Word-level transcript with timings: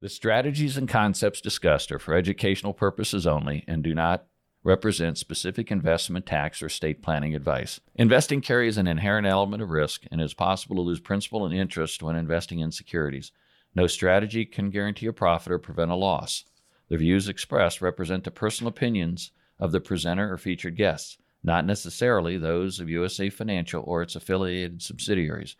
The 0.00 0.08
strategies 0.08 0.78
and 0.78 0.88
concepts 0.88 1.42
discussed 1.42 1.92
are 1.92 1.98
for 1.98 2.14
educational 2.14 2.72
purposes 2.72 3.26
only 3.26 3.64
and 3.68 3.84
do 3.84 3.94
not 3.94 4.24
represent 4.64 5.18
specific 5.18 5.70
investment, 5.70 6.24
tax, 6.24 6.62
or 6.62 6.66
estate 6.66 7.02
planning 7.02 7.34
advice. 7.34 7.80
Investing 7.94 8.40
carries 8.40 8.78
an 8.78 8.86
inherent 8.86 9.26
element 9.26 9.62
of 9.62 9.68
risk, 9.68 10.04
and 10.10 10.22
it 10.22 10.24
is 10.24 10.32
possible 10.32 10.76
to 10.76 10.82
lose 10.82 11.00
principal 11.00 11.44
and 11.44 11.54
interest 11.54 12.02
when 12.02 12.16
investing 12.16 12.60
in 12.60 12.72
securities. 12.72 13.30
No 13.74 13.86
strategy 13.86 14.46
can 14.46 14.70
guarantee 14.70 15.04
a 15.04 15.12
profit 15.12 15.52
or 15.52 15.58
prevent 15.58 15.90
a 15.90 15.96
loss. 15.96 16.44
The 16.88 16.96
views 16.96 17.28
expressed 17.28 17.82
represent 17.82 18.24
the 18.24 18.30
personal 18.30 18.70
opinions 18.70 19.32
of 19.58 19.70
the 19.70 19.82
presenter 19.82 20.32
or 20.32 20.38
featured 20.38 20.76
guests, 20.76 21.18
not 21.42 21.66
necessarily 21.66 22.38
those 22.38 22.80
of 22.80 22.88
USA 22.88 23.28
Financial 23.28 23.82
or 23.86 24.00
its 24.00 24.16
affiliated 24.16 24.80
subsidiaries. 24.80 25.56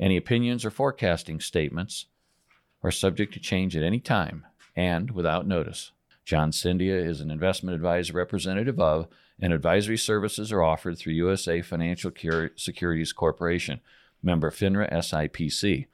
Any 0.00 0.16
opinions 0.16 0.64
or 0.64 0.70
forecasting 0.70 1.40
statements 1.40 2.06
are 2.82 2.90
subject 2.90 3.34
to 3.34 3.40
change 3.40 3.76
at 3.76 3.82
any 3.82 4.00
time 4.00 4.46
and 4.74 5.10
without 5.10 5.46
notice. 5.46 5.92
John 6.24 6.52
Cindia 6.52 6.96
is 6.96 7.20
an 7.20 7.30
investment 7.30 7.74
advisor 7.74 8.12
representative 8.14 8.78
of, 8.80 9.08
and 9.40 9.52
advisory 9.52 9.98
services 9.98 10.52
are 10.52 10.62
offered 10.62 10.98
through 10.98 11.14
USA 11.14 11.62
Financial 11.62 12.12
Securities 12.56 13.12
Corporation, 13.12 13.80
member 14.22 14.50
FINRA 14.50 14.92
SIPC, 14.92 15.86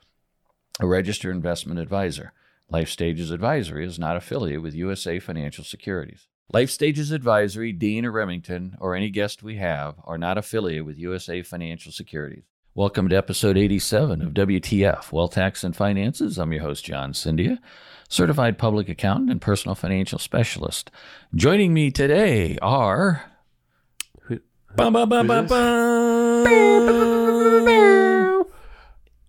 a 0.80 0.86
registered 0.86 1.34
investment 1.34 1.80
advisor. 1.80 2.32
Life 2.70 2.90
Stages 2.90 3.30
Advisory 3.30 3.86
is 3.86 3.98
not 3.98 4.16
affiliated 4.16 4.62
with 4.62 4.74
USA 4.74 5.18
Financial 5.18 5.64
Securities. 5.64 6.28
Life 6.52 6.70
Stages 6.70 7.10
Advisory, 7.10 7.72
Dean 7.72 8.04
or 8.04 8.12
Remington, 8.12 8.76
or 8.78 8.94
any 8.94 9.08
guest 9.08 9.42
we 9.42 9.56
have 9.56 9.94
are 10.04 10.18
not 10.18 10.36
affiliated 10.36 10.84
with 10.84 10.98
USA 10.98 11.42
Financial 11.42 11.90
Securities. 11.90 12.44
Welcome 12.78 13.08
to 13.08 13.16
episode 13.16 13.58
87 13.58 14.22
of 14.22 14.34
WTF, 14.34 15.10
Wealth 15.10 15.32
Tax 15.32 15.64
and 15.64 15.74
Finances. 15.74 16.38
I'm 16.38 16.52
your 16.52 16.62
host, 16.62 16.84
John 16.84 17.12
Cindia 17.12 17.58
certified 18.08 18.56
public 18.56 18.88
accountant 18.88 19.30
and 19.30 19.40
personal 19.40 19.74
financial 19.74 20.20
specialist. 20.20 20.88
Joining 21.34 21.74
me 21.74 21.90
today 21.90 22.56
are. 22.62 23.32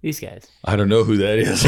These 0.01 0.21
guys. 0.21 0.47
I 0.63 0.77
don't 0.77 0.87
know 0.87 1.03
who 1.03 1.17
that 1.17 1.39
is. 1.39 1.63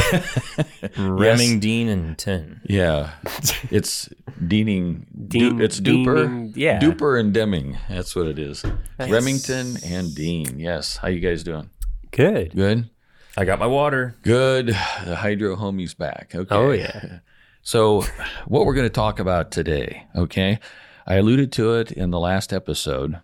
Remming, 0.98 1.60
Dean, 1.60 1.90
and 1.90 2.18
Tin. 2.18 2.62
Yeah, 2.64 3.12
it's 3.70 4.08
Deaning. 4.48 5.06
Dean, 5.28 5.58
du- 5.58 5.64
it's 5.64 5.82
Duper. 5.82 6.54
yeah, 6.56 6.80
Duper 6.80 7.20
and 7.20 7.34
Deming. 7.34 7.78
That's 7.90 8.16
what 8.16 8.28
it 8.28 8.40
is. 8.40 8.64
Remington 8.98 9.76
and 9.86 10.16
Dean. 10.16 10.60
Yes. 10.60 10.98
How 10.98 11.10
you 11.10 11.20
guys 11.20 11.44
doing? 11.44 11.70
Good. 12.12 12.56
Good. 12.56 12.90
I 13.36 13.44
got 13.46 13.60
my 13.60 13.68
water. 13.68 14.16
Good. 14.24 14.68
The 14.68 15.16
hydro 15.18 15.56
homie's 15.58 15.94
back. 15.94 16.32
Okay. 16.34 16.56
Oh 16.56 16.72
yeah. 16.72 17.20
So, 17.64 18.02
what 18.48 18.66
we're 18.66 18.74
going 18.74 18.88
to 18.88 18.90
talk 18.90 19.20
about 19.20 19.52
today, 19.52 20.08
okay? 20.16 20.60
I 21.06 21.18
alluded 21.18 21.52
to 21.52 21.76
it 21.76 21.92
in 21.92 22.10
the 22.10 22.20
last 22.20 22.52
episode 22.52 23.22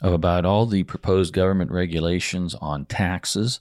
of 0.00 0.12
about 0.12 0.44
all 0.44 0.66
the 0.66 0.84
proposed 0.84 1.32
government 1.34 1.72
regulations 1.72 2.54
on 2.60 2.84
taxes 2.84 3.58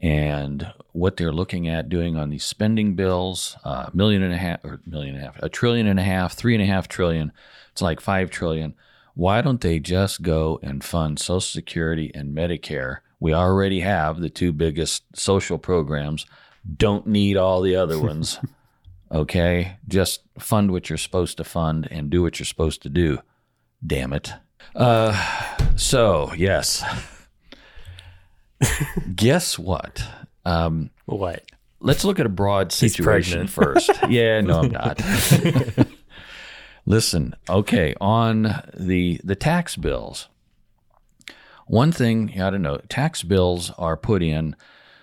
and 0.00 0.72
what 0.92 1.16
they're 1.16 1.32
looking 1.32 1.68
at 1.68 1.88
doing 1.88 2.16
on 2.16 2.30
these 2.30 2.44
spending 2.44 2.94
bills, 2.94 3.56
a 3.64 3.68
uh, 3.68 3.90
million 3.92 4.22
and 4.22 4.32
a 4.32 4.38
half 4.38 4.64
or 4.64 4.80
million 4.86 5.14
and 5.14 5.24
a 5.24 5.26
half, 5.26 5.42
a 5.42 5.48
trillion 5.48 5.86
and 5.86 6.00
a 6.00 6.02
half, 6.02 6.32
three 6.32 6.54
and 6.54 6.62
a 6.62 6.66
half 6.66 6.88
trillion. 6.88 7.32
It's 7.72 7.82
like 7.82 8.00
five 8.00 8.30
trillion. 8.30 8.74
Why 9.14 9.42
don't 9.42 9.60
they 9.60 9.78
just 9.78 10.22
go 10.22 10.58
and 10.62 10.82
fund 10.82 11.18
Social 11.18 11.40
Security 11.40 12.10
and 12.14 12.34
Medicare? 12.34 12.98
We 13.18 13.34
already 13.34 13.80
have 13.80 14.20
the 14.20 14.30
two 14.30 14.52
biggest 14.52 15.04
social 15.14 15.58
programs. 15.58 16.24
Don't 16.76 17.06
need 17.06 17.36
all 17.36 17.60
the 17.60 17.76
other 17.76 17.98
ones. 18.02 18.38
okay? 19.12 19.76
Just 19.86 20.22
fund 20.38 20.70
what 20.70 20.88
you're 20.88 20.96
supposed 20.96 21.36
to 21.36 21.44
fund 21.44 21.86
and 21.90 22.08
do 22.08 22.22
what 22.22 22.38
you're 22.38 22.46
supposed 22.46 22.82
to 22.82 22.88
do. 22.88 23.18
Damn 23.86 24.14
it. 24.14 24.32
Uh, 24.74 25.14
so, 25.76 26.32
yes. 26.34 26.82
Guess 29.14 29.58
what? 29.58 30.02
Um, 30.44 30.90
what? 31.06 31.44
Let's 31.80 32.04
look 32.04 32.18
at 32.18 32.26
a 32.26 32.30
broad 32.30 32.72
situation 32.72 33.46
first. 33.46 33.90
yeah, 34.08 34.40
no, 34.40 34.60
I'm 34.60 34.70
not. 34.70 35.00
Listen, 36.86 37.34
okay, 37.48 37.94
on 38.00 38.62
the 38.76 39.20
the 39.24 39.36
tax 39.36 39.76
bills, 39.76 40.28
one 41.66 41.92
thing 41.92 42.32
you 42.34 42.42
ought 42.42 42.50
to 42.50 42.58
know 42.58 42.78
tax 42.88 43.22
bills 43.22 43.70
are 43.78 43.96
put 43.96 44.22
in, 44.22 44.56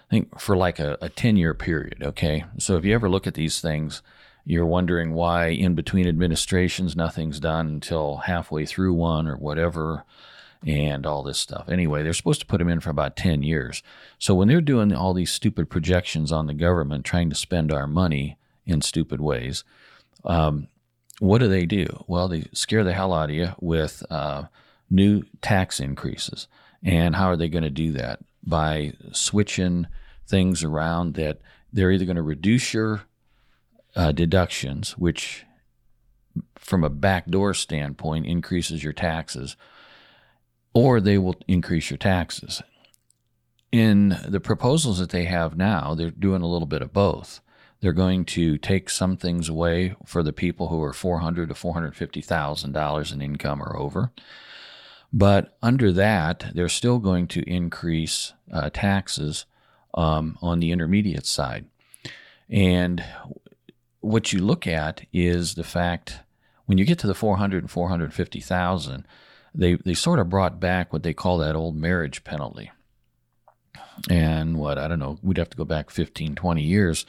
I 0.10 0.16
think, 0.16 0.40
for 0.40 0.58
like 0.58 0.80
a, 0.80 0.98
a 1.02 1.10
10 1.10 1.38
year 1.38 1.54
period. 1.54 2.04
Okay. 2.04 2.44
So 2.58 2.76
if 2.76 2.84
you 2.84 2.94
ever 2.94 3.10
look 3.10 3.26
at 3.26 3.36
these 3.36 3.62
things, 3.62 4.02
you're 4.44 4.66
wondering 4.66 5.14
why 5.14 5.48
in 5.48 5.76
between 5.76 6.08
administrations 6.08 6.96
nothing's 6.96 7.40
done 7.40 7.68
until 7.68 8.18
halfway 8.18 8.66
through 8.66 8.94
one 8.94 9.28
or 9.28 9.38
whatever 9.38 10.04
and 10.66 11.06
all 11.06 11.24
this 11.24 11.40
stuff. 11.40 11.70
Anyway, 11.70 12.04
they're 12.04 12.14
supposed 12.14 12.42
to 12.42 12.48
put 12.48 12.58
them 12.58 12.70
in 12.70 12.80
for 12.80 12.90
about 12.90 13.16
10 13.16 13.44
years. 13.44 13.84
So 14.20 14.34
when 14.34 14.48
they're 14.48 14.62
doing 14.62 14.94
all 14.94 15.14
these 15.14 15.32
stupid 15.32 15.70
projections 15.70 16.32
on 16.32 16.48
the 16.48 16.54
government 16.54 17.06
trying 17.06 17.30
to 17.30 17.36
spend 17.36 17.72
our 17.72 17.88
money 17.88 18.38
in 18.66 18.82
stupid 18.82 19.22
ways, 19.22 19.64
um, 20.26 20.68
what 21.20 21.40
do 21.40 21.48
they 21.48 21.66
do? 21.66 22.04
Well, 22.08 22.28
they 22.28 22.46
scare 22.54 22.84
the 22.84 22.94
hell 22.94 23.14
out 23.14 23.30
of 23.30 23.36
you 23.36 23.50
with 23.60 24.04
uh, 24.10 24.44
new 24.90 25.24
tax 25.42 25.80
increases. 25.80 26.48
And 26.84 27.16
how 27.16 27.28
are 27.28 27.38
they 27.38 27.50
going 27.50 27.64
to 27.64 27.70
do 27.70 27.92
that? 27.94 28.20
By 28.44 28.94
switching 29.12 29.88
things 30.28 30.64
around 30.64 31.16
that 31.16 31.40
they're 31.74 31.92
either 31.92 32.06
going 32.06 32.18
to 32.18 32.22
reduce 32.22 32.74
your 32.74 33.04
uh, 33.96 34.12
deductions, 34.12 34.98
which 34.98 35.46
from 36.56 36.84
a 36.84 36.90
backdoor 36.90 37.54
standpoint 37.54 38.26
increases 38.26 38.84
your 38.84 38.94
taxes, 38.94 39.56
or 40.78 41.02
they 41.02 41.18
will 41.18 41.36
increase 41.48 41.90
your 41.90 41.98
taxes. 41.98 42.62
In 43.72 44.16
the 44.28 44.40
proposals 44.40 45.00
that 45.00 45.10
they 45.10 45.26
have 45.26 45.58
now, 45.58 45.96
they're 45.96 46.12
doing 46.12 46.44
a 46.44 46.48
little 46.48 46.68
bit 46.68 46.84
of 46.84 46.94
both. 46.94 47.42
They're 47.82 47.94
going 47.94 48.26
to 48.26 48.60
take 48.60 48.92
some 48.92 49.18
things 49.18 49.50
away 49.50 49.96
for 50.06 50.22
the 50.22 50.32
people 50.32 50.68
who 50.68 50.84
are 50.84 50.94
four 50.94 51.18
hundred 51.18 51.50
to 51.50 51.56
four 51.56 51.74
hundred 51.74 51.96
fifty 51.96 52.22
thousand 52.22 52.74
dollars 52.74 53.12
in 53.12 53.24
income 53.24 53.60
or 53.60 53.76
over, 53.76 54.12
but 55.12 55.58
under 55.64 55.92
that, 55.94 56.52
they're 56.54 56.70
still 56.70 57.00
going 57.00 57.26
to 57.30 57.42
increase 57.50 58.34
uh, 58.54 58.70
taxes 58.72 59.48
um, 59.96 60.38
on 60.44 60.60
the 60.60 60.72
intermediate 60.72 61.26
side. 61.26 61.66
And 62.52 63.04
what 64.02 64.32
you 64.32 64.44
look 64.44 64.68
at 64.68 65.08
is 65.12 65.56
the 65.56 65.64
fact 65.64 66.20
when 66.68 66.78
you 66.78 66.86
get 66.86 67.00
to 67.00 67.08
the 67.08 67.16
400 67.16 67.64
and 67.64 67.72
450,000, 67.72 69.08
they, 69.58 69.76
they 69.76 69.94
sort 69.94 70.20
of 70.20 70.30
brought 70.30 70.60
back 70.60 70.94
what 70.94 71.04
they 71.04 71.14
call 71.14 71.40
that 71.40 71.56
old 71.56 71.76
marriage 71.76 72.24
penalty. 72.24 72.72
And 74.10 74.58
what, 74.58 74.78
I 74.78 74.88
don't 74.88 75.00
know, 75.00 75.18
we'd 75.24 75.38
have 75.38 75.50
to 75.50 75.58
go 75.58 75.66
back 75.66 75.90
15, 75.90 76.36
20 76.36 76.62
years. 76.62 77.06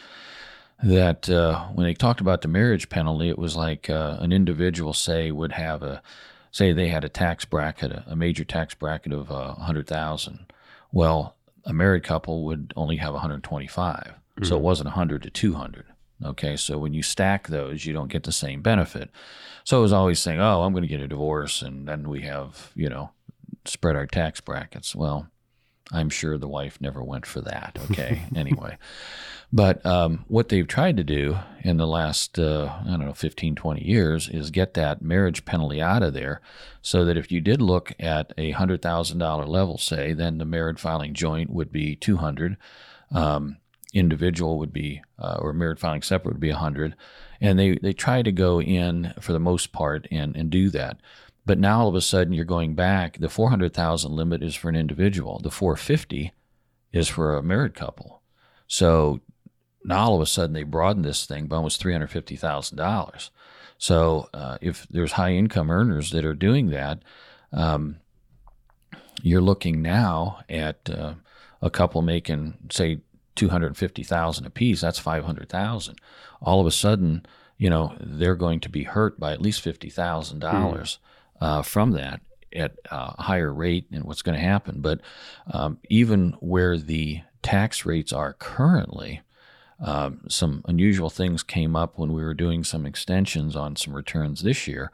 That 0.83 1.29
uh, 1.29 1.67
when 1.69 1.87
they 1.87 1.95
talked 1.95 2.21
about 2.21 2.43
the 2.43 2.49
marriage 2.49 2.89
penalty, 2.89 3.29
it 3.29 3.39
was 3.39 3.57
like 3.57 3.91
uh, 3.91 4.17
an 4.21 4.33
individual, 4.33 4.93
say, 4.93 5.31
would 5.31 5.53
have 5.53 5.83
a 5.83 6.03
say 6.51 6.73
they 6.73 6.89
had 6.89 7.05
a 7.05 7.09
tax 7.09 7.45
bracket, 7.45 7.93
a 8.07 8.17
major 8.17 8.45
tax 8.45 8.75
bracket 8.75 9.13
of 9.13 9.31
uh, 9.31 9.55
100,000. 9.55 10.53
Well, 10.93 11.35
a 11.65 11.73
married 11.73 12.05
couple 12.05 12.45
would 12.45 12.73
only 12.77 12.97
have 12.97 13.13
125. 13.13 13.97
Mm-hmm. 13.97 14.45
So 14.45 14.57
it 14.57 14.63
wasn't 14.63 14.87
100 14.87 15.25
to 15.25 15.31
200. 15.31 15.85
Okay, 16.25 16.57
so 16.57 16.79
when 16.79 16.95
you 16.95 17.03
stack 17.03 17.49
those, 17.49 17.87
you 17.87 17.93
don't 17.93 18.11
get 18.11 18.25
the 18.25 18.33
same 18.33 18.61
benefit. 18.61 19.11
So 19.65 19.79
I 19.79 19.81
was 19.81 19.93
always 19.93 20.19
saying, 20.19 20.41
oh, 20.41 20.63
I'm 20.63 20.73
going 20.73 20.83
to 20.83 20.89
get 20.89 21.01
a 21.01 21.09
divorce 21.09 21.63
and 21.63 21.87
then 21.87 22.09
we 22.09 22.23
have, 22.23 22.73
you 22.75 22.89
know, 22.89 23.11
spread 23.65 23.97
our 23.97 24.07
tax 24.07 24.41
brackets. 24.41 24.97
Well, 24.97 25.29
I'm 25.93 26.11
sure 26.11 26.37
the 26.37 26.49
wife 26.49 26.81
never 26.81 27.03
went 27.03 27.25
for 27.25 27.41
that. 27.43 27.79
Okay, 27.91 28.23
anyway. 28.37 28.77
But 29.53 29.85
um, 29.87 30.25
what 30.29 30.51
they've 30.51 30.67
tried 30.67 30.99
to 30.99 31.05
do 31.05 31.39
in 31.63 31.79
the 31.79 31.87
last, 31.87 32.39
uh, 32.39 32.81
I 32.85 32.91
don't 32.91 33.07
know, 33.07 33.15
15, 33.15 33.55
20 33.55 33.83
years 33.83 34.29
is 34.29 34.51
get 34.51 34.75
that 34.75 35.01
marriage 35.01 35.45
penalty 35.47 35.81
out 35.81 36.03
of 36.03 36.13
there 36.13 36.43
so 36.83 37.05
that 37.07 37.17
if 37.17 37.33
you 37.33 37.41
did 37.41 37.63
look 37.63 37.93
at 37.99 38.33
a 38.37 38.53
$100,000 38.53 39.49
level, 39.49 39.79
say, 39.79 40.13
then 40.13 40.37
the 40.39 40.45
married 40.45 40.79
filing 40.79 41.15
joint 41.15 41.49
would 41.49 41.73
be 41.73 41.97
200 41.97 42.59
um, 43.11 43.57
individual 43.95 44.59
would 44.59 44.73
be, 44.73 45.03
uh, 45.19 45.39
or 45.41 45.53
married 45.53 45.81
filing 45.81 46.03
separate 46.03 46.35
would 46.35 46.41
be 46.41 46.51
100 46.51 46.95
And 47.41 47.59
they, 47.59 47.77
they 47.77 47.93
try 47.93 48.23
to 48.23 48.33
go 48.33 48.61
in 48.61 49.15
for 49.21 49.33
the 49.33 49.41
most 49.41 49.73
part 49.73 50.07
and, 50.11 50.37
and 50.37 50.51
do 50.51 50.71
that. 50.71 51.01
But 51.47 51.59
now 51.59 51.81
all 51.81 51.89
of 51.89 51.95
a 51.95 52.01
sudden 52.03 52.35
you're 52.35 52.45
going 52.45 52.75
back. 52.75 53.19
The 53.19 53.31
400,000 53.31 54.13
limit 54.13 54.43
is 54.43 54.55
for 54.55 54.69
an 54.69 54.77
individual. 54.77 55.39
The 55.39 55.51
450 55.51 56.33
is 56.93 57.09
for 57.09 57.37
a 57.37 57.43
married 57.43 57.75
couple. 57.75 58.23
So 58.67 59.21
now 59.85 60.07
all 60.07 60.17
of 60.17 60.21
a 60.21 60.27
sudden 60.27 60.53
they 60.53 60.63
broadened 60.63 61.05
this 61.05 61.27
thing 61.27 61.47
by 61.47 61.57
almost 61.57 61.81
three 61.81 61.93
hundred 61.93 62.09
fifty 62.11 62.37
thousand 62.37 62.77
dollars. 62.77 63.31
So 63.79 64.29
uh, 64.35 64.59
if 64.61 64.87
there's 64.91 65.13
high 65.13 65.33
income 65.33 65.71
earners 65.71 66.11
that 66.11 66.25
are 66.25 66.35
doing 66.35 66.71
that, 66.71 67.03
um, 67.53 67.97
you're 69.23 69.41
looking 69.41 69.83
now 69.83 70.41
at 70.49 70.91
uh, 70.91 71.15
a 71.63 71.71
couple 71.71 72.03
making 72.03 72.59
say 72.71 73.01
250,000 73.39 74.47
apiece, 74.47 74.81
that's 74.81 74.99
500,000. 74.99 75.99
All 76.43 76.61
of 76.61 76.67
a 76.67 76.73
sudden, 76.73 77.25
you 77.57 77.71
know, 77.71 77.97
they're 78.01 78.35
going 78.35 78.61
to 78.61 78.69
be 78.69 78.83
hurt 78.83 79.19
by 79.19 79.33
at 79.33 79.41
least 79.41 79.65
$50,000 79.65 80.39
mm. 80.41 80.99
uh, 81.41 81.63
from 81.63 81.93
that 81.93 82.21
at 82.55 82.77
a 82.91 83.23
higher 83.23 83.53
rate 83.53 83.87
and 83.93 84.05
what's 84.05 84.23
going 84.23 84.37
to 84.37 84.45
happen. 84.45 84.81
But 84.81 85.01
um, 85.53 85.79
even 85.89 86.33
where 86.41 86.77
the 86.77 87.21
tax 87.43 87.87
rates 87.87 88.13
are 88.13 88.33
currently, 88.33 89.21
um, 89.81 90.23
some 90.29 90.65
unusual 90.67 91.09
things 91.09 91.45
came 91.45 91.77
up 91.77 91.97
when 91.97 92.13
we 92.13 92.23
were 92.23 92.35
doing 92.35 92.65
some 92.65 92.85
extensions 92.85 93.55
on 93.55 93.77
some 93.77 93.95
returns 93.95 94.43
this 94.43 94.67
year 94.67 94.91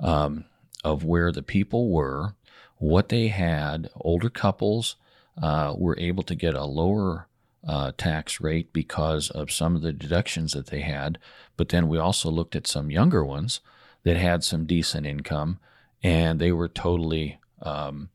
um, 0.00 0.46
of 0.82 1.04
where 1.04 1.30
the 1.30 1.42
people 1.42 1.90
were, 1.90 2.34
what 2.78 3.10
they 3.10 3.28
had. 3.28 3.90
Older 3.96 4.30
couples 4.30 4.96
uh, 5.42 5.74
were 5.76 5.98
able 5.98 6.22
to 6.22 6.34
get 6.34 6.54
a 6.54 6.64
lower 6.64 7.26
uh, 7.66 7.92
tax 7.96 8.40
rate 8.40 8.72
because 8.72 9.30
of 9.30 9.50
some 9.50 9.76
of 9.76 9.82
the 9.82 9.92
deductions 9.92 10.52
that 10.52 10.66
they 10.66 10.80
had. 10.80 11.18
But 11.56 11.68
then 11.68 11.88
we 11.88 11.98
also 11.98 12.30
looked 12.30 12.56
at 12.56 12.66
some 12.66 12.90
younger 12.90 13.24
ones 13.24 13.60
that 14.04 14.16
had 14.16 14.42
some 14.42 14.66
decent 14.66 15.06
income 15.06 15.58
and 16.02 16.40
they 16.40 16.52
were 16.52 16.68
totally. 16.68 17.38
Um, 17.60 18.10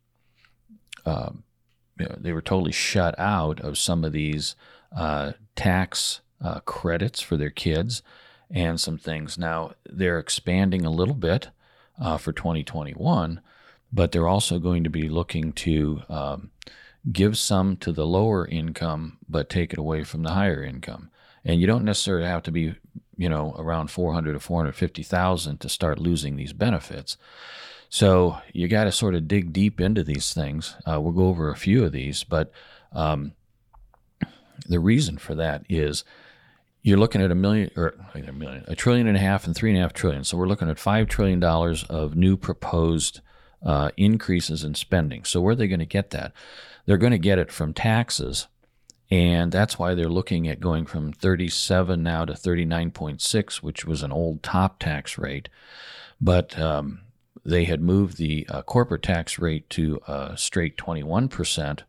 uh, 1.05 1.29
they 1.95 2.33
were 2.33 2.41
totally 2.41 2.73
shut 2.73 3.17
out 3.17 3.59
of 3.61 3.77
some 3.77 4.03
of 4.03 4.11
these 4.11 4.55
uh, 4.95 5.31
tax 5.55 6.21
uh, 6.41 6.59
credits 6.59 7.21
for 7.21 7.37
their 7.37 7.49
kids 7.49 8.03
and 8.51 8.79
some 8.79 8.97
things. 8.97 9.37
Now 9.37 9.73
they're 9.89 10.19
expanding 10.19 10.85
a 10.85 10.91
little 10.91 11.15
bit 11.15 11.49
uh, 11.99 12.17
for 12.17 12.31
2021, 12.31 13.41
but 13.91 14.11
they're 14.11 14.27
also 14.27 14.59
going 14.59 14.83
to 14.83 14.89
be 14.89 15.09
looking 15.09 15.53
to 15.53 16.01
um, 16.09 16.51
give 17.11 17.37
some 17.37 17.77
to 17.77 17.91
the 17.91 18.05
lower 18.05 18.47
income, 18.47 19.17
but 19.29 19.49
take 19.49 19.73
it 19.73 19.79
away 19.79 20.03
from 20.03 20.23
the 20.23 20.31
higher 20.31 20.63
income. 20.63 21.09
And 21.45 21.61
you 21.61 21.67
don't 21.67 21.85
necessarily 21.85 22.27
have 22.27 22.43
to 22.43 22.51
be, 22.51 22.75
you 23.15 23.29
know, 23.29 23.55
around 23.57 23.89
400 23.89 24.33
to 24.33 24.39
450,000 24.39 25.59
to 25.59 25.69
start 25.69 25.99
losing 25.99 26.35
these 26.35 26.53
benefits. 26.53 27.17
So 27.89 28.37
you 28.51 28.67
got 28.67 28.83
to 28.83 28.91
sort 28.91 29.15
of 29.15 29.27
dig 29.27 29.53
deep 29.53 29.79
into 29.79 30.03
these 30.03 30.33
things. 30.33 30.75
Uh, 30.85 30.99
we'll 30.99 31.13
go 31.13 31.27
over 31.27 31.49
a 31.49 31.55
few 31.55 31.85
of 31.85 31.93
these, 31.93 32.23
but 32.23 32.51
um, 32.91 33.33
the 34.67 34.79
reason 34.79 35.17
for 35.17 35.35
that 35.35 35.63
is 35.69 36.03
you're 36.81 36.97
looking 36.97 37.21
at 37.21 37.31
a 37.31 37.35
million 37.35 37.71
or 37.75 37.95
a 38.13 38.31
million, 38.31 38.65
a 38.67 38.75
trillion 38.75 39.07
and 39.07 39.17
a 39.17 39.21
half 39.21 39.45
and 39.45 39.55
three 39.55 39.69
and 39.69 39.79
a 39.79 39.81
half 39.81 39.93
trillion. 39.93 40.23
So 40.23 40.37
we're 40.37 40.47
looking 40.47 40.69
at 40.69 40.79
five 40.79 41.07
trillion 41.07 41.39
dollars 41.39 41.83
of 41.85 42.15
new 42.15 42.35
proposed 42.35 43.21
uh, 43.65 43.89
increases 43.97 44.63
in 44.63 44.75
spending. 44.75 45.23
So 45.23 45.41
where 45.41 45.53
are 45.53 45.55
they 45.55 45.67
going 45.67 45.79
to 45.79 45.85
get 45.85 46.11
that? 46.11 46.33
They're 46.87 46.97
going 46.97 47.11
to 47.11 47.19
get 47.19 47.37
it 47.37 47.51
from 47.51 47.75
taxes, 47.75 48.47
and 49.11 49.51
that's 49.51 49.77
why 49.77 49.93
they're 49.93 50.09
looking 50.09 50.47
at 50.47 50.59
going 50.59 50.87
from 50.87 51.13
37 51.13 52.01
now 52.01 52.25
to 52.25 52.33
39.6, 52.33 53.57
which 53.57 53.85
was 53.85 54.01
an 54.01 54.11
old 54.11 54.41
top 54.41 54.79
tax 54.79 55.19
rate. 55.19 55.49
But 56.19 56.57
um, 56.57 57.01
they 57.45 57.65
had 57.65 57.81
moved 57.81 58.17
the 58.17 58.45
uh, 58.49 58.61
corporate 58.63 59.03
tax 59.03 59.39
rate 59.39 59.69
to 59.71 60.01
a 60.07 60.35
straight 60.35 60.77
21%. 60.77 61.81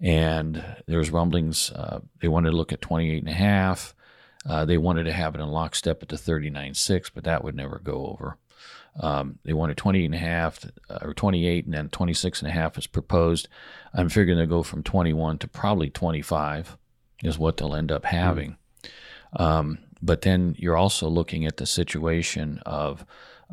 And 0.00 0.64
there 0.86 0.98
was 0.98 1.10
rumblings. 1.10 1.70
Uh, 1.70 2.00
they 2.20 2.28
wanted 2.28 2.50
to 2.50 2.56
look 2.56 2.72
at 2.72 2.82
28 2.82 3.22
and 3.22 3.28
a 3.28 3.34
half. 3.34 3.94
Uh, 4.44 4.64
they 4.64 4.76
wanted 4.76 5.04
to 5.04 5.12
have 5.12 5.34
it 5.34 5.40
in 5.40 5.48
lockstep 5.48 6.02
at 6.02 6.08
the 6.08 6.16
39.6, 6.16 7.10
but 7.14 7.24
that 7.24 7.44
would 7.44 7.54
never 7.54 7.78
go 7.78 8.06
over. 8.06 8.36
Um, 9.00 9.38
they 9.44 9.52
wanted 9.52 9.78
28 9.78 10.04
and 10.04 10.14
a 10.14 10.18
half 10.18 10.64
uh, 10.90 10.98
or 11.02 11.14
28 11.14 11.64
and 11.64 11.74
then 11.74 11.88
26 11.88 12.42
and 12.42 12.50
a 12.50 12.52
half 12.52 12.76
is 12.76 12.86
proposed. 12.86 13.48
I'm 13.94 14.08
figuring 14.08 14.38
they'll 14.38 14.46
go 14.46 14.62
from 14.62 14.82
21 14.82 15.38
to 15.38 15.48
probably 15.48 15.88
25 15.88 16.76
is 17.22 17.38
what 17.38 17.56
they'll 17.56 17.74
end 17.74 17.90
up 17.90 18.04
having. 18.04 18.56
Mm. 19.34 19.40
Um, 19.40 19.78
but 20.02 20.22
then 20.22 20.54
you're 20.58 20.76
also 20.76 21.08
looking 21.08 21.46
at 21.46 21.56
the 21.56 21.66
situation 21.66 22.60
of 22.66 23.06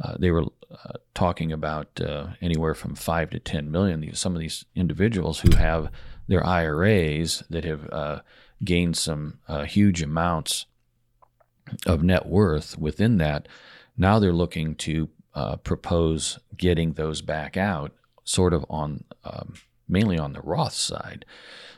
uh, 0.03 0.15
they 0.17 0.31
were 0.31 0.45
uh, 0.71 0.93
talking 1.13 1.51
about 1.51 2.01
uh, 2.01 2.27
anywhere 2.41 2.73
from 2.73 2.95
five 2.95 3.29
to 3.29 3.39
10 3.39 3.69
million. 3.69 4.01
These, 4.01 4.19
some 4.19 4.33
of 4.35 4.41
these 4.41 4.65
individuals 4.75 5.39
who 5.39 5.55
have 5.55 5.91
their 6.27 6.45
IRAs 6.45 7.43
that 7.49 7.65
have 7.65 7.89
uh, 7.91 8.21
gained 8.63 8.97
some 8.97 9.39
uh, 9.47 9.63
huge 9.63 10.01
amounts 10.01 10.65
of 11.85 12.03
net 12.03 12.25
worth 12.25 12.77
within 12.77 13.17
that, 13.17 13.47
now 13.99 14.17
they're 14.17 14.33
looking 14.33 14.75
to 14.75 15.09
uh, 15.35 15.57
propose 15.57 16.39
getting 16.57 16.93
those 16.93 17.21
back 17.21 17.55
out, 17.57 17.91
sort 18.23 18.53
of 18.53 18.65
on 18.69 19.03
um, 19.23 19.53
mainly 19.87 20.17
on 20.17 20.33
the 20.33 20.41
Roth 20.41 20.73
side. 20.73 21.25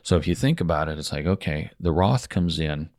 So 0.03 0.15
if 0.15 0.27
you 0.27 0.35
think 0.35 0.61
about 0.61 0.87
it, 0.87 0.97
it's 0.97 1.11
like 1.11 1.25
okay, 1.25 1.71
the 1.79 1.91
Roth 1.91 2.29
comes 2.29 2.59
in 2.59 2.89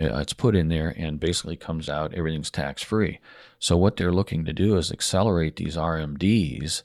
uh, 0.00 0.18
it's 0.18 0.32
put 0.32 0.56
in 0.56 0.68
there 0.68 0.94
and 0.96 1.20
basically 1.20 1.56
comes 1.56 1.88
out, 1.88 2.14
everything's 2.14 2.50
tax 2.50 2.82
free. 2.82 3.20
So, 3.58 3.76
what 3.76 3.96
they're 3.96 4.12
looking 4.12 4.44
to 4.44 4.52
do 4.52 4.76
is 4.76 4.90
accelerate 4.90 5.56
these 5.56 5.76
RMDs 5.76 6.82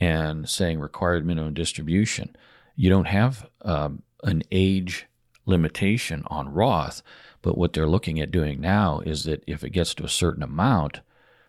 and 0.00 0.48
saying 0.48 0.80
required 0.80 1.26
minimum 1.26 1.54
distribution. 1.54 2.34
You 2.74 2.90
don't 2.90 3.06
have 3.06 3.48
um, 3.62 4.02
an 4.24 4.42
age 4.50 5.06
limitation 5.44 6.24
on 6.26 6.52
Roth, 6.52 7.02
but 7.42 7.58
what 7.58 7.72
they're 7.72 7.86
looking 7.86 8.20
at 8.20 8.30
doing 8.30 8.60
now 8.60 9.00
is 9.00 9.24
that 9.24 9.44
if 9.46 9.62
it 9.62 9.70
gets 9.70 9.94
to 9.94 10.04
a 10.04 10.08
certain 10.08 10.42
amount, 10.42 11.00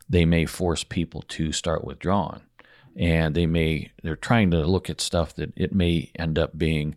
they 0.10 0.26
may 0.26 0.46
force 0.46 0.84
people 0.84 1.24
to 1.30 1.52
start 1.52 1.84
withdrawing. 1.84 2.42
And 2.96 3.36
they 3.36 3.46
may, 3.46 3.92
they're 4.02 4.16
trying 4.16 4.52
to 4.52 4.66
look 4.66 4.90
at 4.90 5.02
stuff 5.02 5.36
that 5.36 5.54
it 5.56 5.74
may 5.74 6.12
end 6.16 6.40
up 6.40 6.58
being 6.58 6.96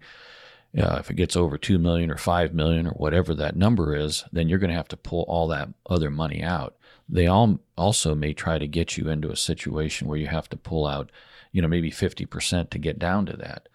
uh, 0.78 0.98
if 1.00 1.10
it 1.10 1.14
gets 1.14 1.36
over 1.36 1.58
2 1.58 1.78
million 1.78 2.10
or 2.10 2.16
5 2.16 2.54
million 2.54 2.86
or 2.86 2.92
whatever 2.92 3.34
that 3.34 3.56
number 3.56 3.94
is, 3.96 4.24
then 4.32 4.48
you're 4.48 4.58
going 4.58 4.70
to 4.70 4.76
have 4.76 4.88
to 4.88 4.96
pull 4.96 5.24
all 5.24 5.48
that 5.48 5.68
other 5.88 6.10
money 6.10 6.42
out. 6.42 6.76
They 7.08 7.26
all 7.26 7.58
also 7.76 8.14
may 8.14 8.32
try 8.32 8.58
to 8.58 8.68
get 8.68 8.96
you 8.96 9.08
into 9.08 9.30
a 9.30 9.36
situation 9.36 10.06
where 10.06 10.18
you 10.18 10.28
have 10.28 10.48
to 10.50 10.56
pull 10.56 10.86
out, 10.86 11.10
you 11.50 11.60
know, 11.60 11.66
maybe 11.66 11.90
50% 11.90 12.70
to 12.70 12.78
get 12.78 13.00
down 13.00 13.26
to 13.26 13.36
that. 13.36 13.68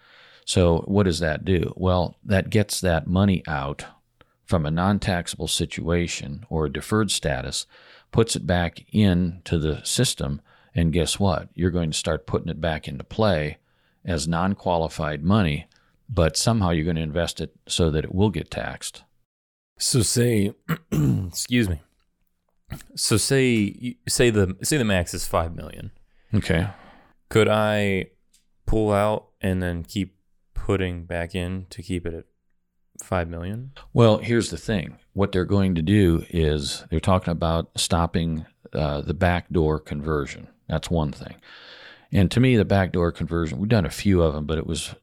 So 0.46 0.80
what 0.82 1.04
does 1.04 1.20
that 1.20 1.44
do? 1.44 1.74
Well, 1.76 2.16
that 2.24 2.50
gets 2.50 2.80
that 2.80 3.08
money 3.08 3.44
out 3.46 3.86
from 4.46 4.66
a 4.66 4.72
non-taxable 4.72 5.48
situation 5.48 6.46
or 6.50 6.66
a 6.66 6.72
deferred 6.72 7.12
status, 7.12 7.66
puts 8.16 8.36
it 8.36 8.48
back 8.48 8.86
into 8.92 9.60
the 9.60 9.84
system, 9.84 10.42
and 10.74 10.94
guess 10.94 11.20
what? 11.20 11.50
You're 11.54 11.72
going 11.72 11.92
to 11.92 11.98
start 11.98 12.28
putting 12.28 12.50
it 12.50 12.60
back 12.60 12.88
into 12.88 13.04
play 13.04 13.58
as 14.04 14.28
non-qualified 14.28 15.24
money 15.24 15.68
but 16.10 16.38
somehow 16.38 16.70
you're 16.70 16.86
going 16.86 16.96
to 16.96 17.02
invest 17.02 17.42
it 17.42 17.56
so 17.68 17.90
that 17.92 18.04
it 18.04 18.14
will 18.14 18.30
get 18.30 18.52
taxed. 18.52 19.04
So 19.78 20.02
say, 20.02 20.54
excuse 20.92 21.70
me. 21.70 21.82
So 22.96 23.18
say 23.18 23.98
say 24.08 24.30
the 24.30 24.56
say 24.64 24.78
the 24.78 24.86
max 24.86 25.14
is 25.14 25.28
five 25.28 25.56
million. 25.56 25.92
Okay. 26.34 26.68
Could 27.30 27.48
I 27.48 28.08
pull 28.66 28.92
out 28.92 29.28
and 29.42 29.62
then 29.62 29.84
keep 29.84 30.18
putting 30.54 31.06
back 31.06 31.36
in 31.36 31.68
to 31.70 31.84
keep 31.84 32.06
it 32.08 32.14
at 32.14 32.26
five 33.06 33.28
million? 33.28 33.72
Well, 33.94 34.18
here's 34.18 34.50
the 34.50 34.58
thing. 34.58 34.98
What 35.14 35.32
they're 35.32 35.46
going 35.46 35.76
to 35.76 35.82
do 35.82 36.26
is 36.30 36.84
they're 36.90 37.00
talking 37.00 37.32
about 37.32 37.70
stopping 37.76 38.46
uh, 38.74 39.02
the 39.02 39.14
backdoor 39.14 39.80
conversion. 39.80 40.48
That's 40.68 40.90
one 40.90 41.12
thing. 41.12 41.36
And 42.12 42.30
to 42.32 42.40
me, 42.40 42.56
the 42.56 42.66
backdoor 42.66 43.12
conversion, 43.12 43.60
we've 43.60 43.70
done 43.70 43.86
a 43.86 43.92
few 43.92 44.22
of 44.22 44.34
them, 44.34 44.46
but 44.46 44.58
it 44.58 44.68
was 44.68 44.96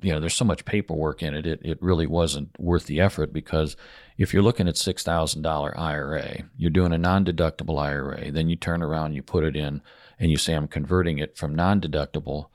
you 0.00 0.12
know, 0.12 0.20
there's 0.20 0.34
so 0.34 0.44
much 0.44 0.64
paperwork 0.64 1.22
in 1.22 1.34
it, 1.34 1.46
it, 1.46 1.60
it 1.64 1.82
really 1.82 2.06
wasn't 2.06 2.48
worth 2.58 2.86
the 2.86 3.00
effort 3.00 3.32
because 3.32 3.76
if 4.16 4.32
you're 4.32 4.42
looking 4.42 4.68
at 4.68 4.74
$6,000 4.74 5.78
IRA, 5.78 6.42
you're 6.56 6.70
doing 6.70 6.92
a 6.92 6.98
non 6.98 7.24
deductible 7.24 7.80
IRA, 7.80 8.30
then 8.30 8.48
you 8.48 8.56
turn 8.56 8.82
around, 8.82 9.14
you 9.14 9.22
put 9.22 9.44
it 9.44 9.56
in, 9.56 9.82
and 10.18 10.30
you 10.30 10.36
say, 10.36 10.54
I'm 10.54 10.68
converting 10.68 11.18
it 11.18 11.36
from 11.36 11.54
non 11.54 11.80
deductible, 11.80 12.46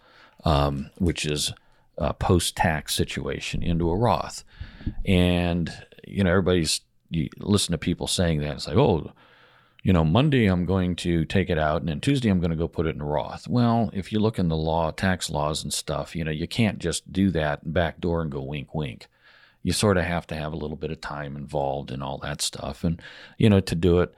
um, 0.46 0.90
which 0.98 1.26
is 1.26 1.54
a 2.00 2.14
post 2.14 2.56
tax 2.56 2.96
situation, 2.96 3.62
into 3.62 3.90
a 3.90 3.96
Roth. 3.96 4.44
And, 5.06 5.72
you 6.08 6.24
know, 6.24 6.32
everybody's, 6.32 6.82
you 7.10 7.30
listen 7.38 7.74
to 7.74 7.78
people 7.78 8.08
saying 8.08 8.40
that. 8.40 8.56
It's 8.56 8.68
like, 8.68 8.78
oh, 8.78 9.12
you 9.84 9.94
know, 9.94 10.04
Monday 10.04 10.48
I'm 10.48 10.66
going 10.66 10.96
to 10.98 11.24
take 11.26 11.50
it 11.50 11.58
out, 11.58 11.82
and 11.82 11.88
then 11.88 12.02
Tuesday 12.02 12.30
I'm 12.30 12.40
going 12.40 12.52
to 12.52 12.58
go 12.58 12.68
put 12.68 12.86
it 12.86 12.96
in 12.96 13.04
Roth. 13.04 13.48
Well, 13.48 13.90
if 13.94 14.12
you 14.12 14.20
look 14.20 14.38
in 14.38 14.50
the 14.50 14.58
law, 14.58 14.92
tax 14.92 15.30
laws 15.30 15.64
and 15.64 15.74
stuff, 15.74 16.16
you 16.16 16.24
know, 16.24 16.32
you 16.32 16.48
can't 16.48 16.80
just 16.80 17.14
do 17.14 17.32
that 17.32 17.74
back 17.74 18.02
door 18.02 18.22
and 18.22 18.32
go 18.32 18.42
wink, 18.42 18.76
wink. 18.76 19.08
You 19.64 19.72
sort 19.72 19.98
of 19.98 20.06
have 20.06 20.28
to 20.28 20.36
have 20.36 20.54
a 20.54 20.58
little 20.58 20.78
bit 20.78 20.92
of 20.92 21.02
time 21.02 21.36
involved 21.36 21.92
and 21.92 22.02
all 22.04 22.18
that 22.20 22.42
stuff. 22.42 22.84
And, 22.84 23.02
you 23.38 23.50
know, 23.50 23.60
to 23.62 23.76
do 23.76 24.00
it, 24.00 24.14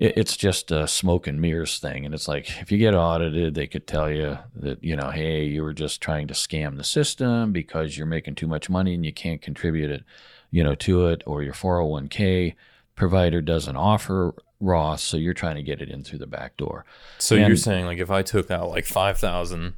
it's 0.00 0.36
just 0.36 0.70
a 0.70 0.86
smoke 0.86 1.26
and 1.26 1.40
mirrors 1.40 1.80
thing. 1.80 2.06
And 2.06 2.14
it's 2.14 2.28
like, 2.28 2.48
if 2.60 2.70
you 2.70 2.78
get 2.78 2.94
audited, 2.94 3.54
they 3.54 3.66
could 3.66 3.88
tell 3.88 4.08
you 4.08 4.38
that, 4.54 4.82
you 4.82 4.94
know, 4.94 5.10
hey, 5.10 5.42
you 5.44 5.64
were 5.64 5.72
just 5.72 6.00
trying 6.00 6.28
to 6.28 6.34
scam 6.34 6.76
the 6.76 6.84
system 6.84 7.52
because 7.52 7.98
you're 7.98 8.06
making 8.06 8.36
too 8.36 8.46
much 8.46 8.70
money 8.70 8.94
and 8.94 9.04
you 9.04 9.12
can't 9.12 9.42
contribute 9.42 9.90
it, 9.90 10.04
you 10.52 10.62
know, 10.62 10.76
to 10.76 11.08
it, 11.08 11.24
or 11.26 11.42
your 11.42 11.52
401k 11.52 12.54
provider 12.94 13.40
doesn't 13.42 13.74
offer 13.74 14.36
Roth, 14.60 15.00
so 15.00 15.16
you're 15.16 15.34
trying 15.34 15.56
to 15.56 15.62
get 15.62 15.80
it 15.80 15.88
in 15.88 16.04
through 16.04 16.18
the 16.18 16.26
back 16.26 16.56
door. 16.56 16.84
So 17.18 17.36
and, 17.36 17.46
you're 17.46 17.56
saying 17.56 17.86
like 17.86 17.98
if 17.98 18.10
I 18.10 18.22
took 18.22 18.50
out 18.50 18.70
like 18.70 18.86
five 18.86 19.16
thousand 19.16 19.74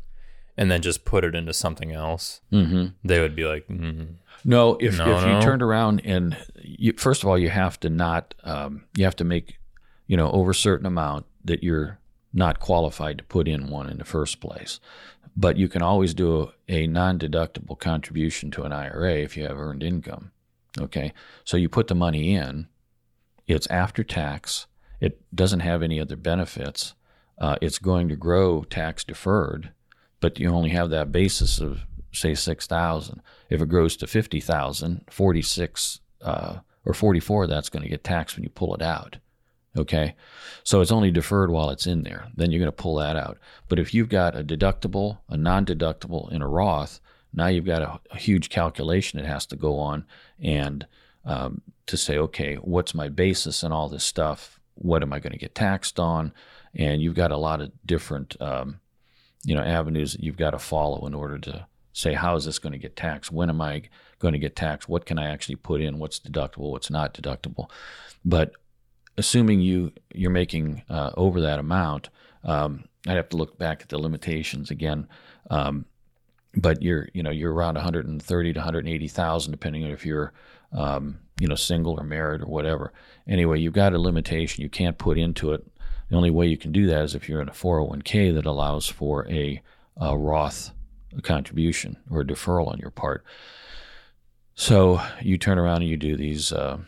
and 0.57 0.71
then 0.71 0.81
just 0.81 1.05
put 1.05 1.23
it 1.23 1.35
into 1.35 1.53
something 1.53 1.93
else, 1.93 2.41
mm-hmm. 2.51 2.87
they 3.05 3.21
would 3.21 3.37
be 3.37 3.45
like, 3.45 3.69
mm-hmm. 3.69 4.15
No, 4.43 4.77
if 4.81 4.97
No, 4.97 5.17
if 5.17 5.23
no. 5.23 5.37
you 5.37 5.43
turned 5.43 5.63
around 5.63 6.01
and 6.05 6.35
you, 6.63 6.95
first 6.95 7.23
of 7.23 7.29
all, 7.29 7.39
you 7.39 7.51
have 7.51 7.79
to 7.81 7.91
not 7.91 8.35
um, 8.43 8.85
you 8.97 9.05
have 9.05 9.17
to 9.17 9.25
make 9.25 9.60
you 10.11 10.17
know 10.17 10.33
over 10.33 10.51
a 10.51 10.55
certain 10.57 10.87
amount 10.87 11.25
that 11.45 11.63
you're 11.63 12.01
not 12.33 12.59
qualified 12.59 13.17
to 13.17 13.25
put 13.25 13.47
in 13.47 13.71
one 13.71 13.89
in 13.89 13.99
the 13.99 14.05
first 14.05 14.41
place. 14.41 14.81
But 15.37 15.57
you 15.57 15.69
can 15.69 15.83
always 15.83 16.15
do 16.15 16.51
a, 16.69 16.83
a 16.83 16.87
non-deductible 16.89 17.79
contribution 17.79 18.51
to 18.53 18.65
an 18.65 18.73
IRA 18.73 19.19
if 19.19 19.37
you 19.37 19.45
have 19.45 19.57
earned 19.57 19.85
income. 19.85 20.33
Okay, 20.81 21.13
so 21.45 21.57
you 21.57 21.69
put 21.69 21.87
the 21.87 21.95
money 21.95 22.35
in. 22.35 22.67
It's 23.47 23.69
after 23.69 24.03
tax. 24.03 24.67
It 25.01 25.21
doesn't 25.33 25.61
have 25.61 25.81
any 25.81 26.01
other 26.01 26.17
benefits. 26.17 26.95
Uh, 27.39 27.57
it's 27.63 27.79
going 27.79 28.09
to 28.09 28.17
grow 28.17 28.65
tax 28.65 29.05
deferred, 29.05 29.71
but 30.19 30.41
you 30.41 30.49
only 30.49 30.71
have 30.71 30.91
that 30.91 31.13
basis 31.13 31.61
of 31.61 31.87
say 32.13 32.35
six 32.35 32.67
thousand. 32.67 33.23
If 33.49 33.63
it 33.63 33.69
grows 33.69 33.97
to 33.99 34.09
50,000, 34.09 35.05
46 35.09 36.01
uh, 36.23 36.59
or 36.85 36.95
44, 36.95 37.47
that's 37.47 37.69
going 37.69 37.85
to 37.85 37.89
get 37.89 38.03
taxed 38.03 38.37
when 38.37 38.43
you 38.43 38.51
pull 38.51 38.75
it 38.75 38.83
out. 38.83 39.19
Okay. 39.77 40.15
So 40.65 40.81
it's 40.81 40.91
only 40.91 41.11
deferred 41.11 41.51
while 41.51 41.71
it's 41.71 41.87
in 41.87 42.03
there. 42.03 42.27
Then 42.35 42.51
you're 42.51 42.59
going 42.59 42.67
to 42.67 42.73
pull 42.73 42.97
that 42.97 43.17
out. 43.17 43.39
But 43.69 43.79
if 43.79 43.95
you've 43.95 44.09
got 44.09 44.37
a 44.37 44.43
deductible, 44.43 45.19
a 45.29 45.37
non 45.37 45.65
deductible, 45.65 46.31
and 46.33 46.43
a 46.43 46.47
Roth, 46.47 47.01
now 47.33 47.47
you've 47.47 47.67
got 47.67 47.83
a, 47.83 48.01
a 48.11 48.19
huge 48.19 48.49
calculation 48.49 49.21
that 49.21 49.29
has 49.29 49.47
to 49.47 49.57
go 49.57 49.79
on 49.79 50.05
and 50.43 50.87
um, 51.25 51.63
to 51.87 51.97
say, 51.97 52.19
okay, 52.19 52.57
what's 52.57 52.95
my 52.95 53.09
basis 53.09 53.63
and 53.63 53.73
all 53.73 53.89
this 53.89 54.05
stuff? 54.05 54.59
What 54.75 55.03
am 55.03 55.13
I 55.13 55.21
going 55.21 55.33
to 55.33 55.39
get 55.39 55.55
taxed 55.55 56.01
on? 56.01 56.33
And 56.75 57.01
you've 57.01 57.15
got 57.15 57.33
a 57.33 57.37
lot 57.37 57.61
of 57.61 57.71
different, 57.87 58.41
um, 58.41 58.81
you 59.45 59.55
know, 59.55 59.63
avenues 59.63 60.13
that 60.13 60.25
you've 60.25 60.37
got 60.37 60.51
to 60.51 60.59
follow 60.59 61.07
in 61.07 61.15
order 61.15 61.39
to 61.39 61.67
say 61.93 62.15
how 62.15 62.37
is 62.37 62.45
this 62.45 62.59
going 62.59 62.73
to 62.73 62.79
get 62.79 62.97
taxed 62.97 63.33
when 63.33 63.51
am 63.51 63.61
i 63.61 63.83
going 64.19 64.33
to 64.33 64.39
get 64.39 64.55
taxed 64.55 64.89
what 64.89 65.05
can 65.05 65.19
i 65.19 65.29
actually 65.29 65.57
put 65.57 65.81
in 65.81 65.99
what's 65.99 66.21
deductible 66.21 66.71
what's 66.71 66.91
not 66.91 67.13
deductible 67.15 67.69
but 68.25 68.53
assuming 69.21 69.61
you 69.61 69.93
you're 70.13 70.31
making 70.31 70.83
uh, 70.91 71.11
over 71.17 71.41
that 71.41 71.59
amount 71.59 72.11
um, 72.45 72.85
i'd 73.07 73.17
have 73.17 73.29
to 73.29 73.37
look 73.37 73.57
back 73.59 73.83
at 73.83 73.89
the 73.89 73.99
limitations 73.99 74.71
again 74.71 75.07
um, 75.51 75.85
but 76.57 76.83
you're 76.83 77.09
you 77.15 77.23
know 77.23 77.31
you're 77.31 77.55
around 77.55 77.75
130 77.75 78.53
to 78.53 78.59
180,000 78.59 79.53
depending 79.53 79.85
on 79.85 79.91
if 79.91 80.05
you're 80.05 80.33
um, 80.73 81.19
you 81.39 81.47
know 81.47 81.55
single 81.55 81.99
or 81.99 82.05
married 82.05 82.43
or 82.43 82.47
whatever 82.47 82.93
anyway 83.29 83.59
you've 83.59 83.73
got 83.73 83.95
a 83.95 83.99
limitation 83.99 84.63
you 84.63 84.69
can't 84.69 84.99
put 84.99 85.17
into 85.17 85.53
it 85.53 85.65
the 86.11 86.17
only 86.17 86.31
way 86.31 86.49
you 86.49 86.57
can 86.57 86.73
do 86.73 86.87
that 86.89 87.05
is 87.05 87.15
if 87.15 87.29
you're 87.29 87.41
in 87.41 87.49
a 87.49 87.53
401k 87.53 88.35
that 88.35 88.45
allows 88.45 88.89
for 88.89 89.29
a, 89.29 89.63
a 89.97 90.19
Roth 90.19 90.73
contribution 91.23 91.97
or 92.11 92.21
a 92.21 92.25
deferral 92.25 92.69
on 92.69 92.79
your 92.79 92.91
part. 92.91 93.25
So 94.57 95.01
you 95.23 95.39
turn 95.39 95.59
around 95.59 95.83
and 95.83 95.91
you 95.91 95.97
do 95.97 96.17
these 96.17 96.53
uh, 96.53 96.79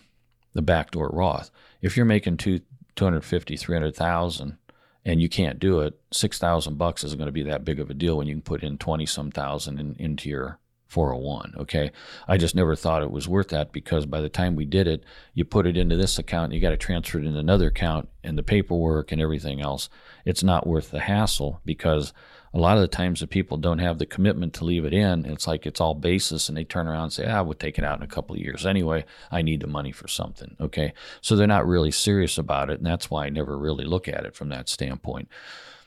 the 0.55 0.63
backdoor 0.63 1.09
Roth. 1.11 1.51
If 1.83 1.97
you're 1.97 2.07
making 2.07 2.39
two 2.39 2.61
250, 2.97 3.57
300,000 3.57 4.59
and 5.05 5.21
you 5.21 5.29
can't 5.29 5.59
do 5.59 5.81
it, 5.81 5.99
6,000 6.13 6.79
bucks 6.79 7.05
isn't 7.05 7.19
going 7.19 7.27
to 7.27 7.33
be 7.33 7.43
that 7.45 7.65
big 7.65 7.81
of 7.81 7.91
a 7.91 7.95
deal 7.95 8.19
when 8.19 8.27
you 8.27 8.35
can 8.35 8.43
put 8.43 8.63
in 8.63 8.79
20 8.79 9.07
some 9.07 9.31
thousand 9.31 9.81
in, 9.81 9.97
into 9.99 10.29
your 10.29 10.59
401. 10.89 11.55
Okay. 11.57 11.91
I 12.29 12.37
just 12.37 12.55
never 12.55 12.77
thought 12.77 13.03
it 13.03 13.11
was 13.11 13.27
worth 13.27 13.49
that 13.49 13.73
because 13.73 14.05
by 14.05 14.21
the 14.21 14.29
time 14.29 14.55
we 14.55 14.67
did 14.67 14.87
it, 14.87 15.03
you 15.33 15.45
put 15.47 15.67
it 15.67 15.77
into 15.77 15.97
this 15.97 16.19
account 16.19 16.53
you 16.53 16.61
got 16.61 16.71
to 16.71 16.77
transfer 16.77 17.19
it 17.19 17.25
into 17.25 17.39
another 17.39 17.69
account 17.69 18.11
and 18.23 18.37
the 18.37 18.43
paperwork 18.43 19.11
and 19.11 19.21
everything 19.21 19.63
else. 19.63 19.89
It's 20.27 20.43
not 20.43 20.67
worth 20.67 20.91
the 20.91 21.01
hassle 21.01 21.63
because 21.65 22.13
a 22.55 22.59
lot 22.59 22.77
of 22.77 22.83
the 22.83 22.89
times 22.89 23.21
the 23.21 23.27
people 23.27 23.57
don't 23.57 23.79
have 23.79 23.99
the 23.99 24.07
commitment 24.07 24.53
to 24.55 24.65
leave 24.65 24.85
it 24.85 24.93
in. 24.93 25.25
It's 25.25 25.47
like 25.47 25.65
it's 25.65 25.81
all 25.81 25.95
basis 25.95 26.49
and 26.49 26.57
they 26.57 26.65
turn 26.65 26.87
around 26.87 27.05
and 27.05 27.13
say, 27.13 27.27
ah, 27.27 27.43
we'll 27.43 27.55
take 27.55 27.79
it 27.79 27.85
out 27.85 27.99
in 27.99 28.05
a 28.05 28.09
couple 28.09 28.37
of 28.37 28.43
years. 28.43 28.67
Anyway, 28.67 29.07
I 29.31 29.41
need 29.41 29.61
the 29.61 29.67
money 29.67 29.91
for 29.91 30.07
something. 30.07 30.57
Okay. 30.61 30.93
So 31.23 31.35
they're 31.35 31.47
not 31.47 31.67
really 31.67 31.91
serious 31.91 32.37
about 32.37 32.69
it. 32.69 32.79
And 32.79 32.87
that's 32.87 33.11
why 33.11 33.25
I 33.25 33.31
never 33.31 33.57
really 33.57 33.85
look 33.85 34.07
at 34.07 34.27
it 34.27 34.35
from 34.35 34.51
that 34.51 34.69
standpoint. 34.69 35.29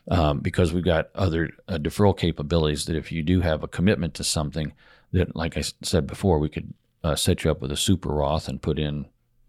Um, 0.10 0.40
because 0.40 0.72
we've 0.72 0.84
got 0.84 1.10
other 1.16 1.50
uh, 1.68 1.78
deferral 1.78 2.18
capabilities 2.18 2.86
that 2.86 2.96
if 2.96 3.12
you 3.12 3.24
do 3.24 3.42
have 3.42 3.64
a 3.64 3.68
commitment 3.68 4.14
to 4.16 4.24
something, 4.24 4.74
that, 5.14 5.36
like 5.36 5.58
i 5.58 5.64
said 5.82 6.06
before, 6.06 6.38
we 6.38 6.50
could 6.50 6.74
uh, 7.04 7.16
set 7.16 7.44
you 7.44 7.50
up 7.50 7.62
with 7.62 7.72
a 7.72 7.78
super 7.78 8.10
Roth 8.10 8.48
and 8.48 8.62
put 8.62 8.78
in, 8.78 9.06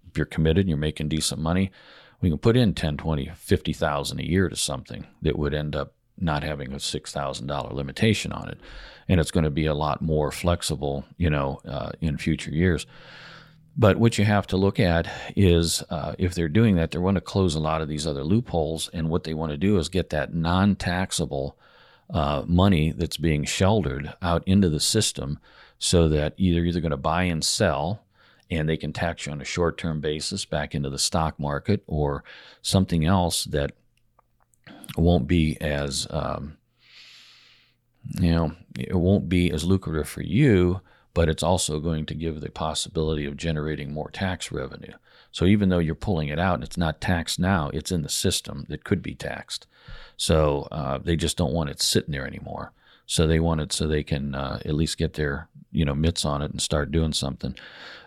if 0.08 0.16
you're 0.16 0.24
committed 0.24 0.60
and 0.60 0.68
you're 0.70 0.78
making 0.78 1.08
decent 1.08 1.42
money, 1.42 1.70
we 2.22 2.30
can 2.30 2.38
put 2.38 2.56
in 2.56 2.72
10, 2.72 2.96
20, 2.96 3.30
50,000 3.34 4.18
a 4.18 4.24
year 4.24 4.48
to 4.48 4.56
something 4.56 5.06
that 5.20 5.38
would 5.38 5.52
end 5.52 5.76
up 5.76 5.92
not 6.18 6.42
having 6.42 6.72
a 6.72 6.76
$6,000 6.76 7.72
limitation 7.72 8.32
on 8.32 8.48
it. 8.48 8.58
And 9.08 9.20
it's 9.20 9.30
going 9.30 9.44
to 9.44 9.50
be 9.50 9.66
a 9.66 9.74
lot 9.74 10.02
more 10.02 10.30
flexible, 10.32 11.04
you 11.16 11.30
know, 11.30 11.60
uh, 11.66 11.92
in 12.00 12.18
future 12.18 12.50
years. 12.50 12.86
But 13.76 13.98
what 13.98 14.16
you 14.16 14.24
have 14.24 14.46
to 14.48 14.56
look 14.56 14.80
at 14.80 15.06
is 15.36 15.82
uh, 15.90 16.14
if 16.18 16.34
they're 16.34 16.48
doing 16.48 16.76
that, 16.76 16.90
they 16.90 16.98
want 16.98 17.16
to 17.16 17.20
close 17.20 17.54
a 17.54 17.60
lot 17.60 17.82
of 17.82 17.88
these 17.88 18.06
other 18.06 18.24
loopholes. 18.24 18.88
And 18.92 19.10
what 19.10 19.24
they 19.24 19.34
want 19.34 19.52
to 19.52 19.58
do 19.58 19.78
is 19.78 19.88
get 19.88 20.10
that 20.10 20.32
non 20.32 20.76
taxable 20.76 21.58
uh, 22.08 22.42
money 22.46 22.92
that's 22.92 23.18
being 23.18 23.44
sheltered 23.44 24.14
out 24.22 24.42
into 24.46 24.70
the 24.70 24.80
system 24.80 25.38
so 25.78 26.08
that 26.08 26.34
either 26.38 26.60
either 26.60 26.72
they're 26.72 26.80
going 26.80 26.90
to 26.90 26.96
buy 26.96 27.24
and 27.24 27.44
sell 27.44 28.02
and 28.50 28.68
they 28.68 28.76
can 28.76 28.92
tax 28.92 29.26
you 29.26 29.32
on 29.32 29.40
a 29.40 29.44
short 29.44 29.76
term 29.76 30.00
basis 30.00 30.44
back 30.44 30.74
into 30.74 30.88
the 30.88 30.98
stock 30.98 31.38
market 31.38 31.82
or 31.86 32.24
something 32.62 33.04
else 33.04 33.44
that 33.44 33.72
won't 34.96 35.26
be 35.26 35.60
as 35.60 36.06
um, 36.10 36.56
you 38.20 38.30
know 38.30 38.52
it 38.78 38.94
won't 38.94 39.28
be 39.28 39.50
as 39.50 39.64
lucrative 39.64 40.08
for 40.08 40.22
you 40.22 40.80
but 41.14 41.28
it's 41.28 41.42
also 41.42 41.80
going 41.80 42.04
to 42.04 42.14
give 42.14 42.40
the 42.40 42.50
possibility 42.50 43.24
of 43.24 43.36
generating 43.36 43.92
more 43.92 44.10
tax 44.10 44.52
revenue 44.52 44.92
so 45.32 45.44
even 45.44 45.68
though 45.68 45.78
you're 45.78 45.94
pulling 45.94 46.28
it 46.28 46.38
out 46.38 46.54
and 46.54 46.64
it's 46.64 46.76
not 46.76 47.00
taxed 47.00 47.38
now 47.38 47.70
it's 47.72 47.92
in 47.92 48.02
the 48.02 48.08
system 48.08 48.64
that 48.68 48.84
could 48.84 49.02
be 49.02 49.14
taxed 49.14 49.66
so 50.16 50.68
uh, 50.70 50.98
they 50.98 51.16
just 51.16 51.36
don't 51.36 51.52
want 51.52 51.70
it 51.70 51.80
sitting 51.80 52.12
there 52.12 52.26
anymore 52.26 52.72
so 53.06 53.26
they 53.26 53.40
want 53.40 53.60
it 53.60 53.72
so 53.72 53.86
they 53.86 54.02
can 54.02 54.34
uh, 54.34 54.58
at 54.64 54.74
least 54.74 54.98
get 54.98 55.14
their 55.14 55.48
you 55.72 55.84
know 55.84 55.94
mitts 55.94 56.24
on 56.24 56.42
it 56.42 56.50
and 56.50 56.60
start 56.60 56.90
doing 56.90 57.12
something 57.12 57.54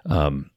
um, 0.06 0.50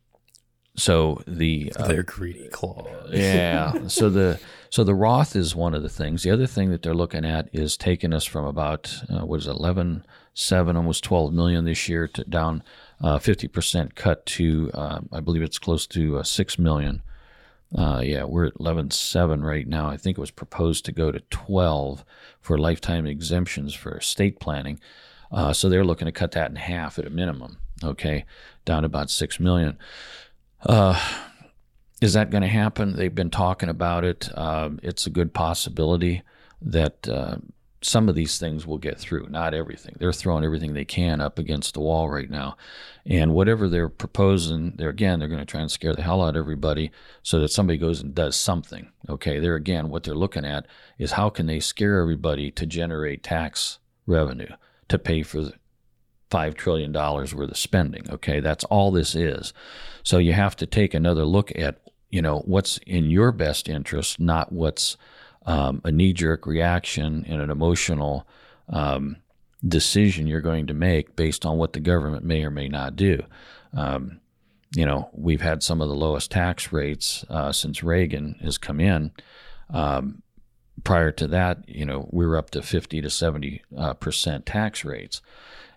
so 0.77 1.23
the 1.27 1.73
uh, 1.77 1.87
Their 1.87 2.03
greedy 2.03 2.49
claw. 2.49 2.87
yeah. 3.11 3.89
So 3.89 4.09
the 4.09 4.41
so 4.73 4.85
the 4.85 4.95
Roth 4.95 5.37
is 5.37 5.55
one 5.55 5.75
of 5.75 5.83
the 5.83 5.91
things. 5.91 6.23
The 6.23 6.31
other 6.31 6.47
thing 6.47 6.71
that 6.71 6.81
they're 6.81 6.95
looking 6.95 7.27
at 7.27 7.47
is 7.53 7.77
taking 7.77 8.15
us 8.15 8.25
from 8.25 8.47
about 8.47 9.03
uh, 9.11 9.27
what 9.27 9.41
is 9.41 9.47
it, 9.47 9.51
11, 9.51 10.07
7, 10.33 10.77
almost 10.79 11.05
twelve 11.05 11.35
million 11.35 11.67
this 11.67 11.91
year 11.91 12.09
to 12.09 12.25
down 12.25 12.63
uh, 13.03 13.19
fifty 13.19 13.49
percent 13.49 13.97
cut 13.97 14.25
to 14.25 14.71
uh, 14.73 15.01
I 15.13 15.21
believe 15.21 15.43
it's 15.43 15.59
close 15.59 15.87
to 15.89 16.17
uh, 16.17 16.23
six 16.23 16.59
million. 16.59 17.03
Uh, 17.77 18.01
yeah, 18.03 18.25
we're 18.25 18.47
at 18.47 18.55
eleven 18.59 18.91
seven 18.91 19.43
right 19.43 19.69
now. 19.69 19.91
I 19.91 19.99
think 19.99 20.17
it 20.17 20.23
was 20.23 20.31
proposed 20.31 20.87
to 20.87 20.93
go 20.93 21.13
to 21.13 21.21
twelve 21.29 22.03
for 22.41 22.57
lifetime 22.57 23.05
exemptions 23.05 23.75
for 23.75 23.99
estate 23.99 24.41
planning. 24.41 24.81
Uh, 25.31 25.53
so 25.53 25.69
they're 25.69 25.85
looking 25.85 26.07
to 26.07 26.13
cut 26.13 26.33
that 26.33 26.49
in 26.49 26.57
half 26.57 26.99
at 26.99 27.07
a 27.07 27.11
minimum. 27.11 27.59
Okay, 27.85 28.25
down 28.65 28.87
about 28.87 29.11
six 29.11 29.39
million. 29.39 29.77
Uh, 30.65 30.99
is 32.03 32.15
that 32.15 32.31
going 32.31 32.43
to 32.43 32.49
happen? 32.49 32.97
They've 32.97 33.15
been 33.15 33.31
talking 33.31 33.69
about 33.69 34.05
it. 34.05 34.29
Um, 34.37 34.81
it's 34.83 35.07
a 35.07 35.11
good 35.11 35.33
possibility 35.33 36.23
that 36.61 37.09
uh, 37.09 37.37
some 37.81 38.09
of 38.09 38.15
these 38.17 38.39
things 38.39 38.67
will 38.67 38.79
get 38.79 38.99
through. 38.99 39.29
Not 39.29 39.55
everything. 39.55 39.95
They're 39.99 40.13
throwing 40.13 40.45
everything 40.45 40.75
they 40.75 40.85
can 40.85 41.21
up 41.21 41.39
against 41.39 41.75
the 41.75 41.81
wall 41.81 42.11
right 42.11 42.29
now, 42.29 42.57
and 43.07 43.35
whatever 43.35 43.69
they're 43.69 43.89
proposing, 43.89 44.75
they're 44.77 44.89
again 44.89 45.21
they're 45.21 45.29
going 45.29 45.41
to 45.41 45.47
try 45.47 45.61
and 45.61 45.71
scare 45.71 45.95
the 45.95 46.03
hell 46.03 46.23
out 46.23 46.31
of 46.31 46.37
everybody 46.37 46.91
so 47.23 47.39
that 47.41 47.51
somebody 47.51 47.79
goes 47.79 48.01
and 48.01 48.15
does 48.15 48.35
something. 48.35 48.91
Okay, 49.09 49.39
there 49.39 49.55
again, 49.55 49.89
what 49.89 50.03
they're 50.03 50.15
looking 50.15 50.45
at 50.45 50.67
is 50.99 51.13
how 51.13 51.31
can 51.31 51.47
they 51.47 51.61
scare 51.61 52.01
everybody 52.01 52.51
to 52.51 52.67
generate 52.67 53.23
tax 53.23 53.79
revenue 54.07 54.51
to 54.89 54.99
pay 54.99 55.23
for 55.23 55.43
the, 55.43 55.55
five 56.33 56.55
trillion 56.55 56.91
dollars 56.91 57.35
worth 57.35 57.51
of 57.51 57.59
spending. 57.59 58.11
Okay, 58.11 58.41
that's 58.41 58.65
all 58.65 58.91
this 58.91 59.15
is. 59.15 59.53
So 60.03 60.19
you 60.19 60.33
have 60.33 60.57
to 60.57 60.67
take 60.67 60.95
another 60.95 61.25
look 61.27 61.53
at 61.57 61.79
you 62.13 62.23
know 62.23 62.39
what's 62.45 62.79
in 62.87 63.11
your 63.11 63.33
best 63.33 63.69
interest, 63.69 64.21
not 64.21 64.53
what's 64.53 64.97
um, 65.47 65.81
a 65.83 65.91
knee-jerk 65.91 66.47
reaction 66.47 67.25
and 67.27 67.43
an 67.43 67.51
emotional 67.51 68.29
um, 68.69 69.17
decision 69.67 70.29
you're 70.29 70.41
going 70.41 70.69
to 70.69 70.75
make 70.75 71.17
based 71.17 71.45
on 71.45 71.57
what 71.57 71.73
the 71.73 71.81
government 71.81 72.25
may 72.25 72.45
or 72.45 72.51
may 72.51 72.69
not 72.69 72.95
do. 72.95 73.25
Um, 73.75 74.21
you 74.77 74.87
know, 74.87 75.11
we've 75.13 75.41
had 75.41 75.63
some 75.63 75.81
of 75.81 75.89
the 75.89 75.95
lowest 75.95 76.31
tax 76.31 76.73
rates 76.73 77.25
uh, 77.29 77.51
since 77.51 77.83
Reagan 77.83 78.37
has 78.43 78.57
come 78.59 78.79
in. 78.79 79.11
Um, 79.71 80.23
prior 80.85 81.13
to 81.13 81.27
that, 81.29 81.69
you 81.69 81.85
know, 81.85 82.09
we 82.11 82.27
were 82.27 82.37
up 82.37 82.51
to 82.51 82.63
50 82.63 83.01
to 83.01 83.11
70 83.11 83.63
uh, 83.77 83.95
percent 83.95 84.47
tax 84.47 84.85
rates 84.85 85.21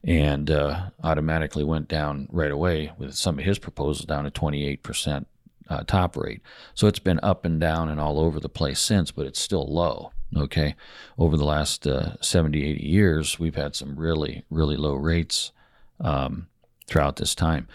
and 0.03 0.51
uh, 0.51 0.89
automatically 1.03 1.63
went 1.63 1.87
down 1.87 2.27
right 2.31 2.51
away 2.51 2.91
with 2.97 3.15
some 3.15 3.39
of 3.39 3.45
his 3.45 3.57
proposals 3.57 4.05
down 4.05 4.23
to 4.23 4.31
28% 4.31 5.25
uh, 5.69 5.83
top 5.85 6.15
rate. 6.15 6.41
So 6.73 6.87
it's 6.87 6.99
been 6.99 7.19
up 7.23 7.45
and 7.45 7.59
down 7.59 7.89
and 7.89 7.99
all 7.99 8.19
over 8.19 8.39
the 8.39 8.49
place 8.49 8.79
since, 8.79 9.11
but 9.11 9.25
it's 9.25 9.39
still 9.39 9.65
low. 9.65 10.11
Okay. 10.35 10.75
Over 11.17 11.37
the 11.37 11.45
last 11.45 11.87
uh, 11.87 12.19
70, 12.21 12.63
80 12.63 12.85
years, 12.85 13.39
we've 13.39 13.55
had 13.55 13.75
some 13.75 13.95
really, 13.95 14.43
really 14.49 14.75
low 14.75 14.93
rates 14.93 15.51
um, 15.99 16.47
throughout 16.87 17.15
this 17.17 17.35
time. 17.35 17.67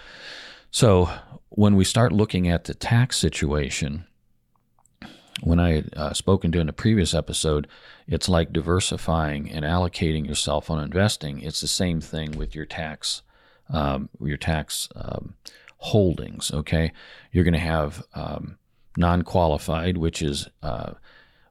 So 0.70 1.10
when 1.48 1.74
we 1.76 1.84
start 1.84 2.12
looking 2.12 2.48
at 2.48 2.64
the 2.64 2.74
tax 2.74 3.18
situation, 3.18 4.04
when 5.42 5.58
I 5.58 5.72
had 5.72 5.94
uh, 5.96 6.12
spoken 6.12 6.52
to 6.52 6.60
in 6.60 6.66
the 6.66 6.72
previous 6.72 7.14
episode, 7.14 7.66
it's 8.06 8.28
like 8.28 8.52
diversifying 8.52 9.50
and 9.50 9.64
allocating 9.64 10.26
yourself 10.26 10.70
on 10.70 10.82
investing. 10.82 11.40
It's 11.40 11.60
the 11.60 11.68
same 11.68 12.00
thing 12.00 12.32
with 12.32 12.54
your 12.54 12.66
tax, 12.66 13.22
um, 13.70 14.10
your 14.20 14.36
tax 14.36 14.88
um, 14.94 15.34
holdings. 15.80 16.50
Okay, 16.52 16.92
you're 17.32 17.44
going 17.44 17.54
to 17.54 17.60
have 17.60 18.02
um, 18.14 18.58
non-qualified, 18.96 19.96
which 19.96 20.22
is 20.22 20.48
uh, 20.62 20.92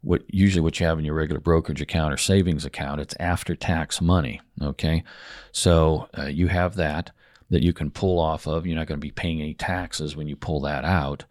what 0.02 0.24
usually 0.28 0.62
what 0.62 0.80
you 0.80 0.86
have 0.86 1.00
in 1.00 1.06
your 1.06 1.16
regular 1.16 1.42
brokerage 1.42 1.82
account 1.82 2.14
or 2.14 2.18
savings 2.18 2.66
account. 2.66 3.02
It's 3.02 3.16
after-tax 3.20 4.02
money. 4.02 4.42
Okay, 4.62 5.04
so 5.52 6.08
uh, 6.18 6.26
you 6.26 6.48
have 6.48 6.76
that 6.76 7.12
that 7.50 7.64
you 7.64 7.74
can 7.74 7.90
pull 7.90 8.20
off 8.20 8.48
of. 8.48 8.66
You're 8.66 8.76
not 8.76 8.88
going 8.88 9.00
to 9.00 9.06
be 9.06 9.12
paying 9.12 9.42
any 9.42 9.56
taxes 9.56 10.16
when 10.16 10.28
you 10.28 10.36
pull 10.36 10.62
that 10.62 10.86
out 10.86 11.26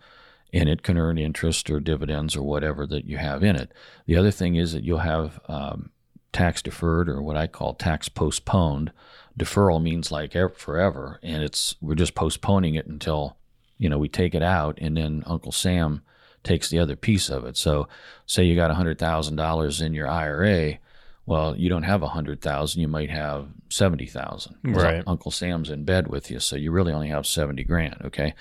and 0.52 0.68
it 0.68 0.82
can 0.82 0.96
earn 0.96 1.18
interest 1.18 1.70
or 1.70 1.80
dividends 1.80 2.34
or 2.34 2.42
whatever 2.42 2.86
that 2.86 3.04
you 3.04 3.18
have 3.18 3.42
in 3.42 3.56
it. 3.56 3.72
The 4.06 4.16
other 4.16 4.30
thing 4.30 4.56
is 4.56 4.72
that 4.72 4.84
you'll 4.84 4.98
have 4.98 5.40
um, 5.48 5.90
tax 6.32 6.62
deferred 6.62 7.08
or 7.08 7.23
what 7.23 7.37
I 7.37 7.47
call 7.47 7.75
tax 7.75 8.08
postponed. 8.08 8.92
Deferral 9.38 9.82
means 9.82 10.11
like 10.11 10.35
forever, 10.56 11.20
and 11.23 11.42
it's 11.42 11.76
we're 11.80 11.94
just 11.94 12.14
postponing 12.14 12.75
it 12.75 12.87
until 12.87 13.37
you 13.78 13.88
know 13.88 13.99
we 13.99 14.08
take 14.08 14.35
it 14.35 14.42
out, 14.42 14.78
and 14.80 14.97
then 14.97 15.23
Uncle 15.26 15.52
Sam 15.52 16.02
takes 16.42 16.70
the 16.70 16.78
other 16.78 16.97
piece 16.97 17.28
of 17.28 17.44
it. 17.44 17.56
So, 17.56 17.88
say 18.26 18.44
you 18.44 18.56
got 18.56 18.70
hundred 18.73 18.99
thousand 18.99 19.37
dollars 19.37 19.80
in 19.80 19.94
your 19.94 20.08
IRA. 20.08 20.78
Well, 21.25 21.54
you 21.56 21.68
don't 21.68 21.82
have 21.85 22.02
a 22.02 22.08
hundred 22.08 22.40
thousand. 22.40 22.80
You 22.80 22.88
might 22.88 23.11
have 23.11 23.49
seventy 23.68 24.06
thousand. 24.06 24.56
Right. 24.64 25.04
Uncle 25.06 25.30
Sam's 25.30 25.70
in 25.70 25.85
bed 25.85 26.08
with 26.08 26.30
you, 26.30 26.40
so 26.40 26.56
you 26.56 26.73
really 26.73 26.92
only 26.92 27.08
have 27.08 27.26
seventy 27.26 27.62
grand. 27.64 28.00
Okay. 28.06 28.35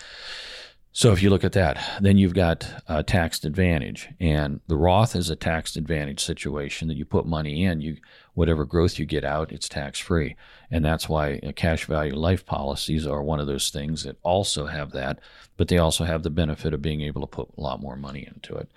So 0.97 1.11
if 1.11 1.21
you 1.21 1.29
look 1.29 1.43
at 1.43 1.51
that, 1.51 1.77
then 2.01 2.17
you've 2.17 2.33
got 2.33 2.67
a 2.87 3.03
taxed 3.03 3.45
advantage, 3.45 4.09
and 4.19 4.61
the 4.65 4.75
Roth 4.75 5.15
is 5.15 5.29
a 5.29 5.35
taxed 5.35 5.77
advantage 5.77 6.19
situation 6.19 6.87
that 6.87 6.97
you 6.97 7.05
put 7.05 7.27
money 7.27 7.65
in, 7.65 7.81
you 7.81 7.97
whatever 8.33 8.65
growth 8.65 8.97
you 8.97 9.05
get 9.05 9.23
out, 9.23 9.51
it's 9.51 9.69
tax 9.69 9.99
free, 9.99 10.35
and 10.71 10.83
that's 10.83 11.07
why 11.07 11.39
cash 11.55 11.85
value 11.85 12.15
life 12.15 12.47
policies 12.47 13.05
are 13.05 13.21
one 13.21 13.39
of 13.39 13.45
those 13.45 13.69
things 13.69 14.05
that 14.05 14.17
also 14.23 14.65
have 14.65 14.89
that, 14.93 15.19
but 15.55 15.67
they 15.67 15.77
also 15.77 16.03
have 16.03 16.23
the 16.23 16.31
benefit 16.31 16.73
of 16.73 16.81
being 16.81 17.01
able 17.01 17.21
to 17.21 17.27
put 17.27 17.49
a 17.55 17.61
lot 17.61 17.79
more 17.79 17.95
money 17.95 18.27
into 18.33 18.55
it. 18.55 18.71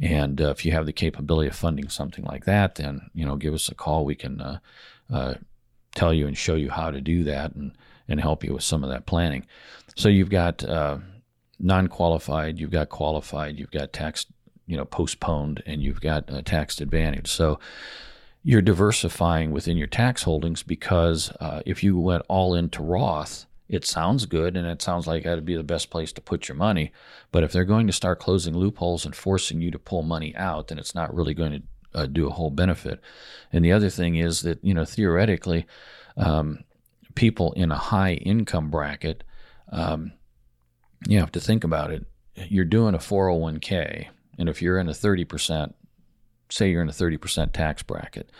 And 0.00 0.40
uh, 0.40 0.50
if 0.50 0.64
you 0.64 0.70
have 0.70 0.86
the 0.86 0.92
capability 0.92 1.48
of 1.48 1.56
funding 1.56 1.88
something 1.88 2.24
like 2.24 2.44
that, 2.44 2.76
then 2.76 3.10
you 3.14 3.26
know 3.26 3.34
give 3.34 3.52
us 3.52 3.68
a 3.68 3.74
call. 3.74 4.04
We 4.04 4.14
can 4.14 4.40
uh, 4.40 4.58
uh, 5.12 5.34
tell 5.96 6.14
you 6.14 6.28
and 6.28 6.38
show 6.38 6.54
you 6.54 6.70
how 6.70 6.92
to 6.92 7.00
do 7.00 7.24
that 7.24 7.56
and 7.56 7.72
and 8.06 8.20
help 8.20 8.44
you 8.44 8.54
with 8.54 8.62
some 8.62 8.84
of 8.84 8.90
that 8.90 9.06
planning. 9.06 9.44
So 9.96 10.08
you've 10.08 10.30
got 10.30 10.62
uh, 10.64 10.98
non-qualified, 11.64 12.58
you've 12.58 12.70
got 12.70 12.88
qualified, 12.88 13.58
you've 13.58 13.70
got 13.70 13.92
tax, 13.92 14.26
you 14.66 14.76
know, 14.76 14.84
postponed, 14.84 15.62
and 15.66 15.82
you've 15.82 16.00
got 16.00 16.24
a 16.28 16.42
taxed 16.42 16.80
advantage. 16.80 17.30
So 17.30 17.58
you're 18.42 18.62
diversifying 18.62 19.50
within 19.50 19.76
your 19.76 19.86
tax 19.86 20.22
holdings 20.22 20.62
because 20.62 21.30
uh, 21.40 21.62
if 21.64 21.82
you 21.82 21.98
went 21.98 22.24
all 22.28 22.54
into 22.54 22.82
Roth, 22.82 23.46
it 23.68 23.86
sounds 23.86 24.26
good 24.26 24.56
and 24.56 24.66
it 24.66 24.82
sounds 24.82 25.06
like 25.06 25.24
that'd 25.24 25.44
be 25.44 25.56
the 25.56 25.62
best 25.62 25.88
place 25.88 26.12
to 26.12 26.20
put 26.20 26.48
your 26.48 26.56
money. 26.56 26.92
But 27.32 27.42
if 27.42 27.52
they're 27.52 27.64
going 27.64 27.86
to 27.86 27.92
start 27.92 28.20
closing 28.20 28.54
loopholes 28.54 29.06
and 29.06 29.16
forcing 29.16 29.62
you 29.62 29.70
to 29.70 29.78
pull 29.78 30.02
money 30.02 30.36
out, 30.36 30.68
then 30.68 30.78
it's 30.78 30.94
not 30.94 31.14
really 31.14 31.32
going 31.32 31.52
to 31.52 31.62
uh, 32.00 32.06
do 32.06 32.26
a 32.26 32.32
whole 32.32 32.50
benefit. 32.50 33.00
And 33.52 33.64
the 33.64 33.72
other 33.72 33.88
thing 33.88 34.16
is 34.16 34.42
that, 34.42 34.62
you 34.62 34.74
know, 34.74 34.84
theoretically, 34.84 35.66
um, 36.16 36.64
people 37.14 37.52
in 37.52 37.72
a 37.72 37.78
high 37.78 38.14
income 38.14 38.70
bracket, 38.70 39.24
um, 39.72 40.12
you 41.08 41.18
have 41.18 41.32
to 41.32 41.40
think 41.40 41.64
about 41.64 41.90
it. 41.90 42.06
You're 42.36 42.64
doing 42.64 42.94
a 42.94 42.98
401k, 42.98 44.06
and 44.38 44.48
if 44.48 44.60
you're 44.60 44.78
in 44.78 44.88
a 44.88 44.92
30%, 44.92 45.72
say 46.50 46.70
you're 46.70 46.82
in 46.82 46.88
a 46.88 46.92
30% 46.92 47.52
tax 47.52 47.82
bracket, 47.82 48.30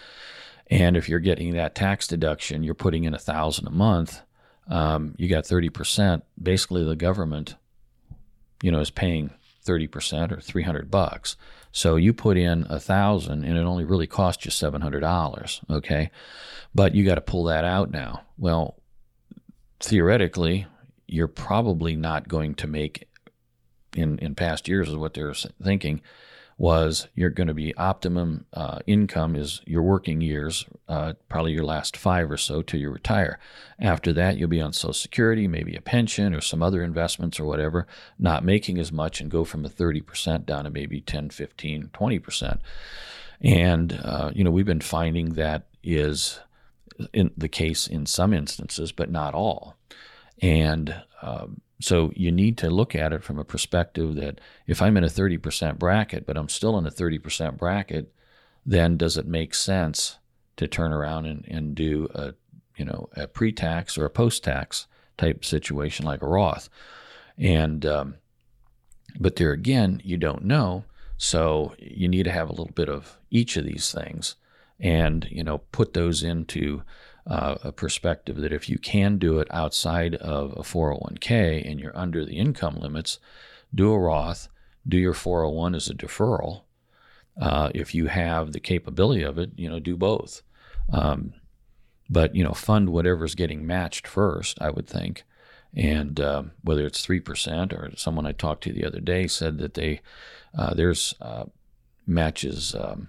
and 0.69 0.97
if 0.97 1.09
you're 1.09 1.21
getting 1.21 1.55
that 1.55 1.75
tax 1.75 2.07
deduction, 2.07 2.63
you're 2.63 2.75
putting 2.75 3.05
in 3.05 3.15
a 3.15 3.19
thousand 3.19 3.67
a 3.67 3.71
month. 3.71 4.23
Um, 4.69 5.15
you 5.19 5.29
got 5.29 5.45
30%. 5.45 6.23
Basically, 6.43 6.83
the 6.85 6.97
government, 6.97 7.57
you 8.63 8.71
know, 8.71 8.81
is 8.81 8.91
paying 8.91 9.31
30% 9.67 10.33
or 10.33 10.41
300 10.41 10.91
bucks. 10.91 11.37
So 11.73 11.97
you 11.97 12.13
put 12.13 12.37
in 12.37 12.67
a 12.71 12.79
thousand, 12.79 13.45
and 13.45 13.59
it 13.59 13.63
only 13.63 13.85
really 13.85 14.07
cost 14.07 14.45
you 14.45 14.51
$700. 14.51 15.71
Okay, 15.71 16.11
but 16.75 16.95
you 16.95 17.05
got 17.05 17.17
to 17.17 17.21
pull 17.21 17.45
that 17.45 17.65
out 17.65 17.91
now. 17.91 18.23
Well, 18.39 18.77
theoretically, 19.81 20.67
you're 21.07 21.29
probably 21.29 21.97
not 21.97 22.29
going 22.29 22.55
to 22.55 22.67
make 22.67 23.09
in 23.97 24.19
in 24.19 24.35
past 24.35 24.69
years 24.69 24.89
is 24.89 24.97
what 24.97 25.15
they're 25.15 25.35
thinking 25.63 26.01
was 26.57 27.09
you're 27.15 27.31
going 27.31 27.49
to 27.49 27.55
be 27.55 27.77
optimum 27.77 28.47
uh, 28.53 28.79
income 28.87 29.35
is 29.35 29.61
your 29.67 29.83
working 29.83 30.21
years, 30.21 30.65
uh, 30.89 31.15
probably 31.29 31.53
your 31.53 31.65
last 31.65 31.97
five 31.97 32.31
or 32.31 32.37
so 32.37 32.63
till 32.63 32.79
you 32.79 32.91
retire. 32.91 33.39
After 33.81 34.13
that, 34.13 34.37
you'll 34.37 34.49
be 34.49 34.61
on 34.61 34.73
Social 34.73 34.93
Security, 34.93 35.49
maybe 35.49 35.75
a 35.75 35.81
pension 35.81 36.35
or 36.35 36.41
some 36.41 36.63
other 36.63 36.83
investments 36.83 37.41
or 37.41 37.45
whatever, 37.45 37.87
not 38.19 38.45
making 38.45 38.79
as 38.79 38.93
much 38.93 39.21
and 39.21 39.31
go 39.31 39.45
from 39.45 39.65
a 39.65 39.69
30% 39.69 40.47
down 40.47 40.65
to 40.65 40.71
maybe 40.71 41.01
10, 41.01 41.31
15, 41.31 41.91
20%. 41.93 42.59
And, 43.41 44.01
uh, 44.05 44.31
you 44.33 44.45
know, 44.45 44.51
we've 44.51 44.65
been 44.65 44.81
finding 44.81 45.31
that 45.31 45.67
is 45.83 46.39
in 47.13 47.33
the 47.37 47.49
case 47.49 47.89
in 47.89 48.07
some 48.07 48.33
instances, 48.33 48.93
but 48.93 49.11
not 49.11 49.35
all. 49.35 49.77
And 50.43 51.03
um, 51.23 51.61
so 51.81 52.13
you 52.15 52.33
need 52.33 52.57
to 52.59 52.71
look 52.71 52.95
at 52.95 53.13
it 53.13 53.23
from 53.23 53.39
a 53.39 53.45
perspective 53.45 54.15
that 54.17 54.41
if 54.67 54.81
I'm 54.81 54.97
in 54.97 55.05
a 55.05 55.09
30% 55.09 55.79
bracket, 55.79 56.27
but 56.27 56.37
I'm 56.37 56.49
still 56.49 56.79
in 56.79 56.87
a 56.87 56.91
30% 56.91 57.57
bracket, 57.57 58.13
then 58.65 58.97
does 58.97 59.17
it 59.17 59.27
make 59.27 59.55
sense 59.55 60.19
to 60.57 60.67
turn 60.67 60.93
around 60.93 61.27
and, 61.27 61.45
and 61.49 61.75
do 61.75 62.09
a 62.15 62.35
you 62.77 62.85
know 62.85 63.09
a 63.15 63.29
pre-tax 63.29 63.99
or 63.99 64.05
a 64.05 64.11
post-tax 64.11 64.87
type 65.17 65.45
situation 65.45 66.07
like 66.07 66.23
a 66.23 66.27
Roth? 66.27 66.69
And 67.37 67.85
um, 67.85 68.15
but 69.19 69.37
there 69.37 69.53
again, 69.53 70.01
you 70.05 70.17
don't 70.17 70.45
know, 70.45 70.85
so 71.17 71.75
you 71.79 72.09
need 72.09 72.25
to 72.25 72.33
have 72.33 72.49
a 72.49 72.53
little 72.53 72.73
bit 72.75 72.89
of 72.89 73.19
each 73.31 73.57
of 73.57 73.65
these 73.65 73.93
things, 73.93 74.37
and 74.81 75.27
you 75.31 75.45
know 75.45 75.59
put 75.59 75.93
those 75.93 76.23
into 76.23 76.83
uh, 77.27 77.57
a 77.63 77.73
perspective 77.73 78.37
that 78.37 78.53
if 78.53 78.69
you 78.69 78.79
can 78.79 79.19
do 79.19 79.39
it 79.39 79.49
outside 79.51 80.15
of 80.17 80.53
a 80.53 80.63
401k 80.63 81.69
and 81.69 81.81
you're 81.81 81.97
under 81.97 82.25
the 82.25 82.37
income 82.37 82.77
limits, 82.77 83.19
do 83.75 83.93
a 83.93 83.99
Roth, 83.99 84.49
do 84.87 84.99
your 84.99 85.15
401 85.15 85.75
as 85.75 85.89
a 85.89 85.95
deferral. 85.95 86.63
Uh, 87.41 87.71
if 87.75 87.95
you 87.95 88.07
have 88.07 88.53
the 88.53 88.61
capability 88.61 89.23
of 89.23 89.39
it, 89.39 89.51
you 89.57 89.69
know, 89.69 89.81
do 89.81 89.97
both. 89.97 90.43
Um, 90.93 91.35
but 92.09 92.35
you 92.35 92.45
know, 92.45 92.53
fund 92.53 92.91
whatever's 92.91 93.35
getting 93.35 93.67
matched 93.67 94.07
first. 94.07 94.59
I 94.61 94.71
would 94.71 94.87
think, 94.87 95.25
and 95.75 96.21
uh, 96.21 96.45
whether 96.63 96.87
it's 96.87 97.05
three 97.05 97.21
percent 97.21 97.73
or 97.73 97.91
someone 97.97 98.27
I 98.27 98.33
talked 98.33 98.63
to 98.65 98.73
the 98.73 98.85
other 98.85 99.01
day 99.01 99.27
said 99.27 99.59
that 99.59 99.75
they 99.75 100.01
uh, 100.57 100.75
there's 100.75 101.15
uh, 101.21 101.45
matches 102.07 102.75
um, 102.79 103.09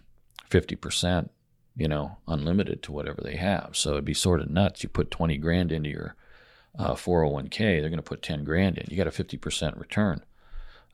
fifty 0.49 0.75
percent 0.75 1.31
you 1.75 1.87
know, 1.87 2.17
unlimited 2.27 2.81
to 2.83 2.91
whatever 2.91 3.21
they 3.21 3.35
have. 3.35 3.71
So 3.73 3.91
it'd 3.91 4.05
be 4.05 4.13
sort 4.13 4.41
of 4.41 4.49
nuts. 4.49 4.83
You 4.83 4.89
put 4.89 5.11
20 5.11 5.37
grand 5.37 5.71
into 5.71 5.89
your 5.89 6.15
uh, 6.77 6.93
401k, 6.93 7.57
they're 7.57 7.89
going 7.89 7.97
to 7.97 8.01
put 8.01 8.21
10 8.21 8.43
grand 8.43 8.77
in. 8.77 8.87
You 8.89 8.97
got 8.97 9.07
a 9.07 9.11
50% 9.11 9.79
return. 9.79 10.23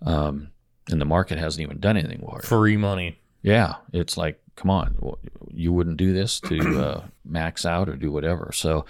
Um, 0.03 0.51
and 0.89 0.99
the 0.99 1.05
market 1.05 1.37
hasn't 1.37 1.61
even 1.61 1.79
done 1.79 1.97
anything 1.97 2.19
for 2.19 2.39
it. 2.39 2.45
Free 2.45 2.77
money. 2.77 3.19
Yeah. 3.41 3.75
It's 3.93 4.17
like, 4.17 4.41
come 4.55 4.69
on, 4.69 4.97
you 5.49 5.71
wouldn't 5.71 5.97
do 5.97 6.13
this 6.13 6.39
to 6.41 6.79
uh, 6.79 7.03
max 7.25 7.65
out 7.65 7.89
or 7.89 7.95
do 7.95 8.11
whatever. 8.11 8.51
So 8.53 8.85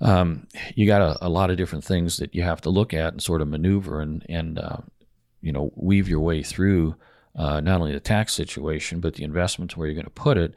um, 0.00 0.46
you 0.74 0.86
got 0.86 1.02
a, 1.02 1.26
a, 1.26 1.28
lot 1.28 1.50
of 1.50 1.56
different 1.56 1.84
things 1.84 2.16
that 2.16 2.34
you 2.34 2.42
have 2.42 2.60
to 2.62 2.70
look 2.70 2.92
at 2.92 3.12
and 3.12 3.22
sort 3.22 3.40
of 3.40 3.48
maneuver 3.48 4.00
and, 4.00 4.24
and 4.28 4.58
uh, 4.58 4.78
you 5.40 5.52
know, 5.52 5.72
weave 5.76 6.08
your 6.08 6.20
way 6.20 6.42
through 6.42 6.96
uh, 7.36 7.60
not 7.60 7.80
only 7.80 7.92
the 7.92 8.00
tax 8.00 8.32
situation, 8.32 9.00
but 9.00 9.14
the 9.14 9.24
investments 9.24 9.76
where 9.76 9.86
you're 9.86 9.94
going 9.94 10.04
to 10.04 10.10
put 10.10 10.36
it 10.36 10.54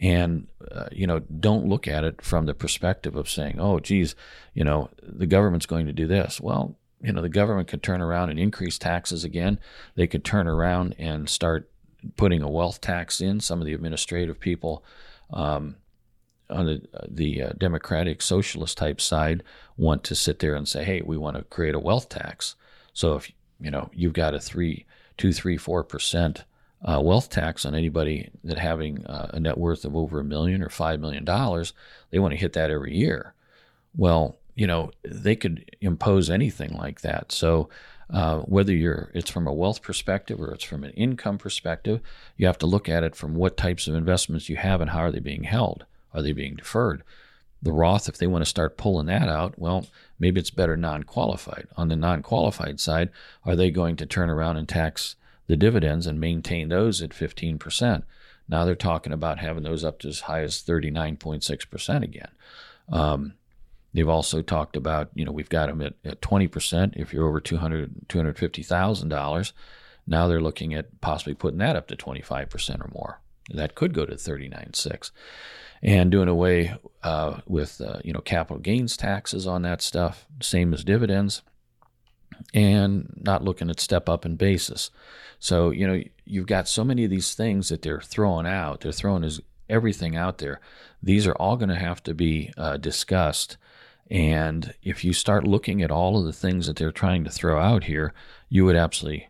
and 0.00 0.46
uh, 0.70 0.86
you 0.90 1.06
know 1.06 1.20
don't 1.20 1.66
look 1.66 1.86
at 1.86 2.04
it 2.04 2.20
from 2.20 2.46
the 2.46 2.54
perspective 2.54 3.14
of 3.14 3.28
saying 3.28 3.56
oh 3.60 3.78
geez 3.78 4.14
you 4.52 4.64
know 4.64 4.90
the 5.02 5.26
government's 5.26 5.66
going 5.66 5.86
to 5.86 5.92
do 5.92 6.06
this. 6.06 6.40
Well 6.40 6.76
you 7.00 7.12
know 7.12 7.22
the 7.22 7.28
government 7.28 7.68
could 7.68 7.82
turn 7.82 8.00
around 8.00 8.30
and 8.30 8.38
increase 8.38 8.78
taxes 8.78 9.24
again. 9.24 9.58
They 9.94 10.06
could 10.06 10.24
turn 10.24 10.48
around 10.48 10.94
and 10.98 11.28
start 11.28 11.70
putting 12.16 12.42
a 12.42 12.50
wealth 12.50 12.80
tax 12.80 13.20
in. 13.20 13.40
Some 13.40 13.60
of 13.60 13.66
the 13.66 13.74
administrative 13.74 14.40
people 14.40 14.84
um, 15.32 15.76
on 16.50 16.66
the, 16.66 16.82
the 17.08 17.42
uh, 17.42 17.52
democratic 17.56 18.20
socialist 18.20 18.76
type 18.76 19.00
side 19.00 19.42
want 19.76 20.04
to 20.04 20.14
sit 20.14 20.38
there 20.38 20.54
and 20.54 20.68
say 20.68 20.84
hey 20.84 21.02
we 21.02 21.16
want 21.16 21.36
to 21.36 21.44
create 21.44 21.74
a 21.74 21.80
wealth 21.80 22.08
tax. 22.08 22.56
So 22.92 23.16
if 23.16 23.30
you 23.60 23.70
know 23.70 23.90
you've 23.92 24.12
got 24.12 24.34
a 24.34 24.40
three 24.40 24.86
two 25.16 25.32
three 25.32 25.56
four 25.56 25.84
percent 25.84 26.44
uh, 26.84 27.00
wealth 27.02 27.30
tax 27.30 27.64
on 27.64 27.74
anybody 27.74 28.30
that 28.44 28.58
having 28.58 29.04
uh, 29.06 29.30
a 29.32 29.40
net 29.40 29.56
worth 29.58 29.84
of 29.84 29.96
over 29.96 30.20
a 30.20 30.24
million 30.24 30.62
or 30.62 30.68
five 30.68 31.00
million 31.00 31.24
dollars. 31.24 31.72
They 32.10 32.18
want 32.18 32.32
to 32.32 32.38
hit 32.38 32.52
that 32.52 32.70
every 32.70 32.94
year. 32.94 33.34
Well, 33.96 34.36
you 34.54 34.66
know, 34.66 34.90
they 35.02 35.34
could 35.34 35.76
impose 35.80 36.28
anything 36.30 36.74
like 36.74 37.00
that. 37.00 37.32
So 37.32 37.68
uh, 38.10 38.40
whether 38.40 38.72
you're 38.72 39.10
it's 39.14 39.30
from 39.30 39.46
a 39.46 39.52
wealth 39.52 39.82
perspective 39.82 40.40
or 40.40 40.52
it's 40.52 40.64
from 40.64 40.84
an 40.84 40.90
income 40.90 41.38
perspective, 41.38 42.00
you 42.36 42.46
have 42.46 42.58
to 42.58 42.66
look 42.66 42.88
at 42.88 43.02
it 43.02 43.16
from 43.16 43.34
what 43.34 43.56
types 43.56 43.88
of 43.88 43.94
investments 43.94 44.48
you 44.48 44.56
have 44.56 44.80
and 44.80 44.90
how 44.90 45.00
are 45.00 45.12
they 45.12 45.20
being 45.20 45.44
held? 45.44 45.86
Are 46.12 46.22
they 46.22 46.32
being 46.32 46.54
deferred? 46.54 47.02
The 47.62 47.72
Roth, 47.72 48.10
if 48.10 48.18
they 48.18 48.26
want 48.26 48.44
to 48.44 48.48
start 48.48 48.76
pulling 48.76 49.06
that 49.06 49.26
out, 49.26 49.58
well, 49.58 49.86
maybe 50.18 50.38
it's 50.38 50.50
better 50.50 50.76
non-qualified. 50.76 51.66
On 51.78 51.88
the 51.88 51.96
non-qualified 51.96 52.78
side, 52.78 53.08
are 53.46 53.56
they 53.56 53.70
going 53.70 53.96
to 53.96 54.06
turn 54.06 54.28
around 54.28 54.58
and 54.58 54.68
tax 54.68 55.16
the 55.46 55.56
dividends 55.56 56.06
and 56.06 56.20
maintain 56.20 56.68
those 56.68 57.02
at 57.02 57.10
15%? 57.10 58.02
Now 58.48 58.64
they're 58.64 58.74
talking 58.74 59.12
about 59.12 59.38
having 59.38 59.62
those 59.62 59.84
up 59.84 59.98
to 60.00 60.08
as 60.08 60.20
high 60.20 60.42
as 60.42 60.62
39.6% 60.62 62.02
again. 62.02 62.30
Um, 62.90 63.34
They've 63.94 64.08
also 64.08 64.42
talked 64.42 64.76
about, 64.76 65.10
you 65.14 65.24
know, 65.24 65.30
we've 65.30 65.48
got 65.48 65.68
them 65.68 65.80
at, 65.80 65.94
at 66.04 66.20
20% 66.20 66.96
if 66.96 67.14
you're 67.14 67.28
over 67.28 67.40
200, 67.40 68.08
$250,000. 68.08 69.52
Now 70.06 70.26
they're 70.26 70.40
looking 70.40 70.74
at 70.74 71.00
possibly 71.00 71.34
putting 71.34 71.60
that 71.60 71.76
up 71.76 71.86
to 71.86 71.96
25% 71.96 72.84
or 72.84 72.90
more. 72.92 73.20
That 73.50 73.76
could 73.76 73.94
go 73.94 74.04
to 74.04 74.14
39.6 74.14 75.12
and 75.80 76.10
doing 76.10 76.28
away 76.28 76.74
uh, 77.04 77.40
with, 77.46 77.80
uh, 77.80 78.00
you 78.02 78.12
know, 78.12 78.20
capital 78.20 78.58
gains 78.58 78.96
taxes 78.96 79.46
on 79.46 79.62
that 79.62 79.80
stuff, 79.80 80.26
same 80.40 80.74
as 80.74 80.82
dividends, 80.82 81.42
and 82.52 83.12
not 83.16 83.44
looking 83.44 83.70
at 83.70 83.80
step 83.80 84.08
up 84.08 84.24
in 84.24 84.36
basis. 84.36 84.90
So, 85.38 85.70
you 85.70 85.86
know, 85.86 86.02
you've 86.24 86.46
got 86.46 86.68
so 86.68 86.84
many 86.84 87.04
of 87.04 87.10
these 87.10 87.34
things 87.34 87.68
that 87.68 87.82
they're 87.82 88.00
throwing 88.00 88.46
out. 88.46 88.80
They're 88.80 88.92
throwing 88.92 89.24
as 89.24 89.40
everything 89.68 90.16
out 90.16 90.38
there. 90.38 90.60
These 91.02 91.26
are 91.26 91.34
all 91.34 91.56
going 91.56 91.68
to 91.68 91.74
have 91.74 92.02
to 92.04 92.14
be 92.14 92.52
uh, 92.56 92.76
discussed 92.76 93.56
and 94.10 94.74
if 94.82 95.04
you 95.04 95.12
start 95.12 95.46
looking 95.46 95.82
at 95.82 95.90
all 95.90 96.18
of 96.18 96.24
the 96.24 96.32
things 96.32 96.66
that 96.66 96.76
they're 96.76 96.92
trying 96.92 97.24
to 97.24 97.30
throw 97.30 97.58
out 97.58 97.84
here, 97.84 98.12
you 98.48 98.64
would 98.64 98.76
absolutely, 98.76 99.28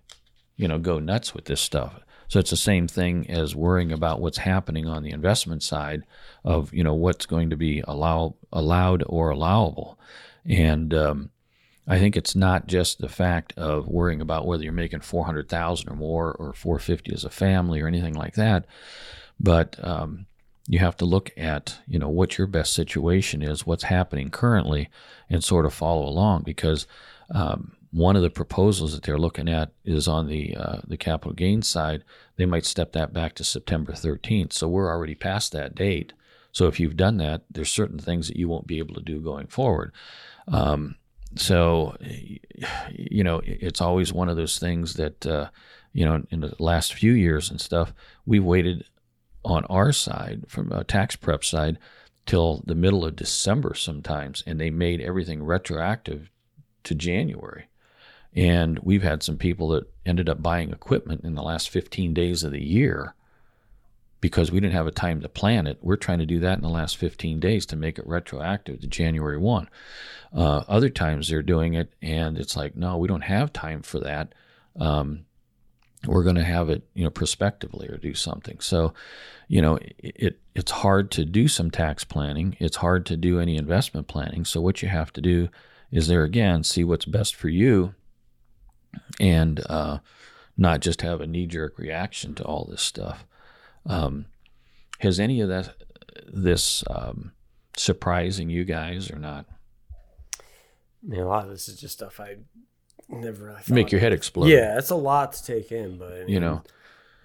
you 0.56 0.66
know, 0.66 0.78
go 0.78 0.98
nuts 0.98 1.34
with 1.34 1.44
this 1.44 1.60
stuff. 1.60 2.00
So 2.28 2.40
it's 2.40 2.50
the 2.50 2.56
same 2.56 2.88
thing 2.88 3.28
as 3.30 3.54
worrying 3.54 3.92
about 3.92 4.20
what's 4.20 4.38
happening 4.38 4.86
on 4.86 5.02
the 5.02 5.12
investment 5.12 5.62
side 5.62 6.02
of, 6.44 6.72
you 6.72 6.82
know, 6.82 6.94
what's 6.94 7.26
going 7.26 7.50
to 7.50 7.56
be 7.56 7.82
allow, 7.86 8.34
allowed 8.52 9.04
or 9.06 9.30
allowable. 9.30 9.98
And 10.44 10.92
um, 10.92 11.30
I 11.86 11.98
think 11.98 12.16
it's 12.16 12.34
not 12.34 12.66
just 12.66 12.98
the 12.98 13.08
fact 13.08 13.52
of 13.58 13.88
worrying 13.88 14.20
about 14.20 14.46
whether 14.46 14.64
you're 14.64 14.72
making 14.72 15.00
400,000 15.00 15.88
or 15.88 15.96
more 15.96 16.32
or 16.32 16.52
450 16.54 17.12
as 17.12 17.24
a 17.24 17.30
family 17.30 17.80
or 17.80 17.86
anything 17.86 18.14
like 18.14 18.34
that, 18.34 18.66
but 19.38 19.76
um, 19.82 20.26
you 20.66 20.78
have 20.78 20.96
to 20.96 21.04
look 21.04 21.30
at 21.36 21.78
you 21.86 21.98
know 21.98 22.08
what 22.08 22.38
your 22.38 22.46
best 22.46 22.72
situation 22.72 23.42
is 23.42 23.66
what's 23.66 23.84
happening 23.84 24.30
currently 24.30 24.88
and 25.28 25.44
sort 25.44 25.66
of 25.66 25.74
follow 25.74 26.06
along 26.06 26.42
because 26.42 26.86
um, 27.30 27.76
one 27.90 28.16
of 28.16 28.22
the 28.22 28.30
proposals 28.30 28.94
that 28.94 29.02
they're 29.02 29.18
looking 29.18 29.48
at 29.48 29.72
is 29.84 30.08
on 30.08 30.26
the 30.26 30.56
uh, 30.56 30.78
the 30.86 30.96
capital 30.96 31.32
gains 31.32 31.68
side. 31.68 32.02
They 32.36 32.46
might 32.46 32.64
step 32.64 32.92
that 32.92 33.12
back 33.12 33.34
to 33.34 33.44
september 33.44 33.92
13th 33.92 34.52
so 34.52 34.68
we're 34.68 34.90
already 34.90 35.14
past 35.14 35.52
that 35.52 35.74
date. 35.74 36.12
So 36.52 36.66
if 36.66 36.80
you've 36.80 36.96
done 36.96 37.18
that 37.18 37.42
there's 37.50 37.70
certain 37.70 37.98
things 37.98 38.28
that 38.28 38.36
you 38.36 38.48
won't 38.48 38.66
be 38.66 38.78
able 38.78 38.94
to 38.94 39.02
do 39.02 39.20
going 39.20 39.48
forward. 39.48 39.92
Um, 40.48 40.96
so 41.36 41.96
you 42.90 43.24
know 43.24 43.40
it's 43.44 43.80
always 43.80 44.12
one 44.12 44.28
of 44.28 44.36
those 44.36 44.58
things 44.58 44.94
that 44.94 45.26
uh, 45.26 45.48
you 45.92 46.04
know 46.04 46.22
in 46.30 46.40
the 46.40 46.54
last 46.58 46.94
few 46.94 47.12
years 47.12 47.50
and 47.50 47.60
stuff 47.60 47.92
we've 48.26 48.44
waited 48.44 48.84
on 49.44 49.64
our 49.66 49.92
side, 49.92 50.44
from 50.48 50.72
a 50.72 50.84
tax 50.84 51.16
prep 51.16 51.44
side, 51.44 51.78
till 52.26 52.62
the 52.66 52.74
middle 52.74 53.04
of 53.04 53.16
December 53.16 53.74
sometimes, 53.74 54.42
and 54.46 54.58
they 54.58 54.70
made 54.70 55.00
everything 55.00 55.42
retroactive 55.42 56.30
to 56.84 56.94
January. 56.94 57.68
And 58.34 58.78
we've 58.80 59.02
had 59.02 59.22
some 59.22 59.36
people 59.36 59.68
that 59.68 59.92
ended 60.04 60.28
up 60.28 60.42
buying 60.42 60.70
equipment 60.70 61.22
in 61.24 61.34
the 61.34 61.42
last 61.42 61.68
15 61.68 62.14
days 62.14 62.42
of 62.42 62.52
the 62.52 62.62
year 62.62 63.14
because 64.24 64.50
we 64.50 64.58
didn't 64.58 64.72
have 64.72 64.86
a 64.86 64.90
time 64.90 65.20
to 65.20 65.28
plan 65.28 65.66
it. 65.66 65.76
We're 65.82 65.96
trying 65.96 66.20
to 66.20 66.24
do 66.24 66.40
that 66.40 66.56
in 66.56 66.62
the 66.62 66.70
last 66.70 66.96
15 66.96 67.40
days 67.40 67.66
to 67.66 67.76
make 67.76 67.98
it 67.98 68.06
retroactive 68.06 68.80
to 68.80 68.86
January 68.86 69.36
1. 69.36 69.68
Uh, 70.34 70.64
other 70.66 70.88
times 70.88 71.28
they're 71.28 71.42
doing 71.42 71.74
it, 71.74 71.92
and 72.00 72.38
it's 72.38 72.56
like, 72.56 72.74
no, 72.74 72.96
we 72.96 73.06
don't 73.06 73.20
have 73.20 73.52
time 73.52 73.82
for 73.82 74.00
that. 74.00 74.34
Um, 74.80 75.26
we're 76.06 76.22
going 76.22 76.36
to 76.36 76.42
have 76.42 76.70
it, 76.70 76.84
you 76.94 77.04
know, 77.04 77.10
prospectively 77.10 77.86
or 77.86 77.98
do 77.98 78.14
something. 78.14 78.60
So, 78.60 78.94
you 79.46 79.60
know, 79.60 79.76
it, 79.76 80.16
it, 80.16 80.40
it's 80.54 80.70
hard 80.70 81.10
to 81.10 81.26
do 81.26 81.46
some 81.46 81.70
tax 81.70 82.02
planning. 82.02 82.56
It's 82.58 82.76
hard 82.76 83.04
to 83.04 83.18
do 83.18 83.38
any 83.38 83.58
investment 83.58 84.08
planning. 84.08 84.46
So 84.46 84.62
what 84.62 84.80
you 84.80 84.88
have 84.88 85.12
to 85.12 85.20
do 85.20 85.50
is 85.92 86.08
there 86.08 86.24
again, 86.24 86.64
see 86.64 86.82
what's 86.82 87.04
best 87.04 87.34
for 87.34 87.50
you, 87.50 87.94
and 89.20 89.60
uh, 89.68 89.98
not 90.56 90.80
just 90.80 91.02
have 91.02 91.20
a 91.20 91.26
knee 91.26 91.46
jerk 91.46 91.78
reaction 91.78 92.34
to 92.36 92.42
all 92.44 92.64
this 92.64 92.80
stuff. 92.80 93.26
Um, 93.86 94.26
has 94.98 95.20
any 95.20 95.40
of 95.40 95.48
that 95.48 95.74
this 96.26 96.84
um, 96.88 97.32
surprising 97.76 98.50
you 98.50 98.64
guys 98.64 99.10
or 99.10 99.18
not? 99.18 99.46
I 100.40 100.42
mean, 101.06 101.20
a 101.20 101.28
lot 101.28 101.44
of 101.44 101.50
this 101.50 101.68
is 101.68 101.78
just 101.78 101.94
stuff 101.94 102.18
I 102.18 102.36
never 103.08 103.46
really 103.46 103.60
make 103.68 103.92
your 103.92 104.00
head 104.00 104.12
explode. 104.12 104.48
Yeah, 104.48 104.78
it's 104.78 104.90
a 104.90 104.96
lot 104.96 105.34
to 105.34 105.44
take 105.44 105.70
in, 105.72 105.98
but 105.98 106.12
I 106.12 106.18
mean, 106.20 106.28
you 106.28 106.40
know, 106.40 106.62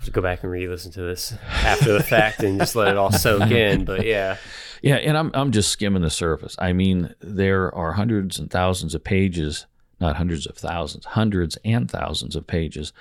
to 0.04 0.12
go 0.12 0.22
back 0.22 0.44
and 0.44 0.52
re-listen 0.52 0.92
to 0.94 1.02
this 1.02 1.34
after 1.64 1.94
the 1.94 2.04
fact 2.04 2.42
and 2.42 2.60
just 2.60 2.76
let 2.76 2.90
it 2.90 2.98
all 2.98 3.12
soak 3.12 3.52
in. 3.52 3.86
But 3.86 4.06
yeah, 4.06 4.38
yeah, 4.82 4.96
and 4.96 5.18
I'm 5.18 5.32
I'm 5.34 5.52
just 5.52 5.72
skimming 5.72 6.02
the 6.02 6.10
surface. 6.10 6.56
I 6.60 6.74
mean, 6.74 7.14
there 7.20 7.74
are 7.74 7.94
hundreds 7.94 8.40
and 8.40 8.50
thousands 8.50 8.96
of 8.96 9.04
pages, 9.04 9.66
not 10.00 10.18
hundreds 10.18 10.46
of 10.46 10.58
thousands, 10.58 11.06
hundreds 11.06 11.58
and 11.64 11.90
thousands 11.90 12.36
of 12.36 12.48
pages 12.48 12.94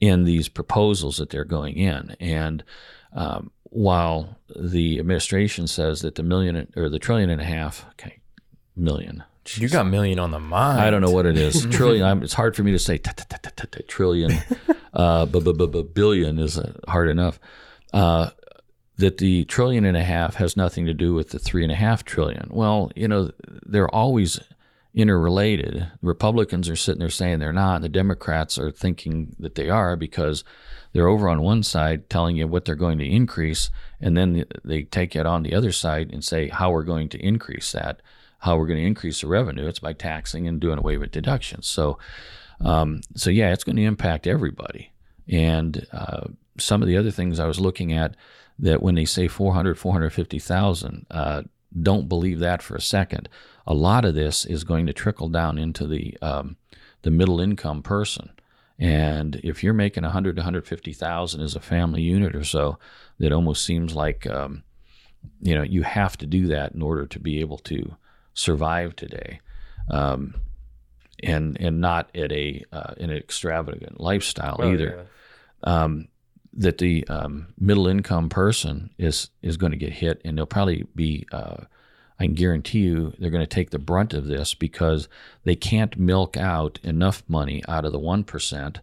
in 0.00 0.24
these 0.24 0.48
proposals 0.48 1.16
that 1.16 1.30
they're 1.30 1.44
going 1.44 1.76
in, 1.76 2.16
and 2.20 2.64
um, 3.12 3.50
while 3.64 4.38
the 4.54 4.98
administration 4.98 5.66
says 5.66 6.02
that 6.02 6.14
the 6.14 6.22
million 6.22 6.72
or 6.76 6.88
the 6.88 6.98
trillion 6.98 7.30
and 7.30 7.40
a 7.40 7.44
half, 7.44 7.84
okay, 7.90 8.18
million 8.76 9.24
Jeez. 9.48 9.60
You 9.60 9.68
got 9.70 9.86
million 9.86 10.18
on 10.18 10.30
the 10.30 10.38
mind. 10.38 10.78
I 10.78 10.90
don't 10.90 11.00
know 11.00 11.10
what 11.10 11.24
it 11.24 11.38
is. 11.38 11.64
trillion. 11.70 12.04
I'm, 12.04 12.22
it's 12.22 12.34
hard 12.34 12.54
for 12.54 12.62
me 12.62 12.72
to 12.72 12.78
say 12.78 12.98
trillion. 13.88 14.32
Uh, 14.92 15.24
billion 15.24 16.38
is 16.38 16.58
uh, 16.58 16.72
hard 16.86 17.08
enough. 17.08 17.40
Uh, 17.94 18.28
that 18.98 19.16
the 19.16 19.46
trillion 19.46 19.86
and 19.86 19.96
a 19.96 20.02
half 20.02 20.34
has 20.34 20.54
nothing 20.54 20.84
to 20.84 20.92
do 20.92 21.14
with 21.14 21.30
the 21.30 21.38
three 21.38 21.62
and 21.62 21.72
a 21.72 21.76
half 21.76 22.04
trillion. 22.04 22.48
Well, 22.50 22.90
you 22.94 23.08
know, 23.08 23.30
they're 23.64 23.88
always 23.88 24.38
interrelated. 24.94 25.90
Republicans 26.02 26.68
are 26.68 26.76
sitting 26.76 26.98
there 26.98 27.08
saying 27.08 27.38
they're 27.38 27.52
not. 27.52 27.76
And 27.76 27.84
the 27.84 27.88
Democrats 27.88 28.58
are 28.58 28.70
thinking 28.70 29.34
that 29.38 29.54
they 29.54 29.70
are 29.70 29.96
because 29.96 30.44
they're 30.92 31.08
over 31.08 31.28
on 31.28 31.42
one 31.42 31.62
side 31.62 32.08
telling 32.08 32.36
you 32.36 32.46
what 32.46 32.64
they're 32.64 32.74
going 32.74 32.98
to 32.98 33.08
increase, 33.08 33.70
and 34.00 34.16
then 34.16 34.44
they 34.64 34.82
take 34.82 35.14
it 35.14 35.26
on 35.26 35.42
the 35.42 35.54
other 35.54 35.72
side 35.72 36.10
and 36.12 36.24
say 36.24 36.48
how 36.48 36.70
we're 36.70 36.82
going 36.82 37.08
to 37.10 37.18
increase 37.18 37.72
that 37.72 38.00
how 38.38 38.56
we're 38.56 38.66
going 38.66 38.78
to 38.80 38.86
increase 38.86 39.20
the 39.20 39.26
revenue. 39.26 39.66
It's 39.66 39.80
by 39.80 39.92
taxing 39.92 40.46
and 40.46 40.60
doing 40.60 40.78
away 40.78 40.96
with 40.96 41.10
deductions. 41.10 41.66
So, 41.66 41.98
um, 42.60 43.00
so 43.14 43.30
yeah, 43.30 43.52
it's 43.52 43.64
going 43.64 43.76
to 43.76 43.82
impact 43.82 44.26
everybody. 44.26 44.92
And 45.28 45.86
uh, 45.92 46.28
some 46.58 46.82
of 46.82 46.88
the 46.88 46.96
other 46.96 47.10
things 47.10 47.40
I 47.40 47.46
was 47.46 47.60
looking 47.60 47.92
at 47.92 48.14
that 48.58 48.82
when 48.82 48.94
they 48.94 49.04
say 49.04 49.28
400, 49.28 49.78
450,000, 49.78 51.06
uh, 51.10 51.42
don't 51.82 52.08
believe 52.08 52.38
that 52.38 52.62
for 52.62 52.76
a 52.76 52.80
second. 52.80 53.28
A 53.66 53.74
lot 53.74 54.04
of 54.04 54.14
this 54.14 54.44
is 54.44 54.64
going 54.64 54.86
to 54.86 54.92
trickle 54.92 55.28
down 55.28 55.58
into 55.58 55.86
the 55.86 56.16
um, 56.22 56.56
the 57.02 57.10
middle 57.10 57.40
income 57.40 57.82
person. 57.82 58.30
And 58.78 59.40
if 59.42 59.64
you're 59.64 59.74
making 59.74 60.04
100 60.04 60.36
to 60.36 60.40
150,000 60.40 61.40
as 61.40 61.56
a 61.56 61.60
family 61.60 62.02
unit 62.02 62.36
or 62.36 62.44
so, 62.44 62.78
that 63.18 63.32
almost 63.32 63.64
seems 63.64 63.94
like 63.94 64.26
um, 64.26 64.62
you 65.40 65.54
know 65.54 65.62
you 65.62 65.82
have 65.82 66.16
to 66.18 66.26
do 66.26 66.46
that 66.48 66.72
in 66.72 66.82
order 66.82 67.06
to 67.06 67.18
be 67.18 67.40
able 67.40 67.58
to 67.58 67.96
survive 68.34 68.94
today, 68.94 69.40
um, 69.90 70.34
and 71.22 71.56
and 71.60 71.80
not 71.80 72.14
at 72.14 72.30
a 72.30 72.64
uh, 72.72 72.94
an 72.98 73.10
extravagant 73.10 74.00
lifestyle 74.00 74.56
oh, 74.60 74.72
either. 74.72 75.06
Yeah. 75.64 75.82
Um, 75.82 76.08
that 76.54 76.78
the 76.78 77.06
um, 77.08 77.48
middle 77.58 77.86
income 77.86 78.28
person 78.28 78.90
is 78.96 79.30
is 79.42 79.56
going 79.56 79.72
to 79.72 79.78
get 79.78 79.92
hit, 79.92 80.20
and 80.24 80.38
they'll 80.38 80.46
probably 80.46 80.86
be. 80.94 81.26
Uh, 81.32 81.64
I 82.18 82.24
can 82.24 82.34
guarantee 82.34 82.80
you 82.80 83.14
they're 83.18 83.30
going 83.30 83.42
to 83.42 83.46
take 83.46 83.70
the 83.70 83.78
brunt 83.78 84.12
of 84.12 84.26
this 84.26 84.54
because 84.54 85.08
they 85.44 85.54
can't 85.54 85.98
milk 85.98 86.36
out 86.36 86.78
enough 86.82 87.22
money 87.28 87.62
out 87.68 87.84
of 87.84 87.92
the 87.92 87.98
one 87.98 88.24
percent, 88.24 88.80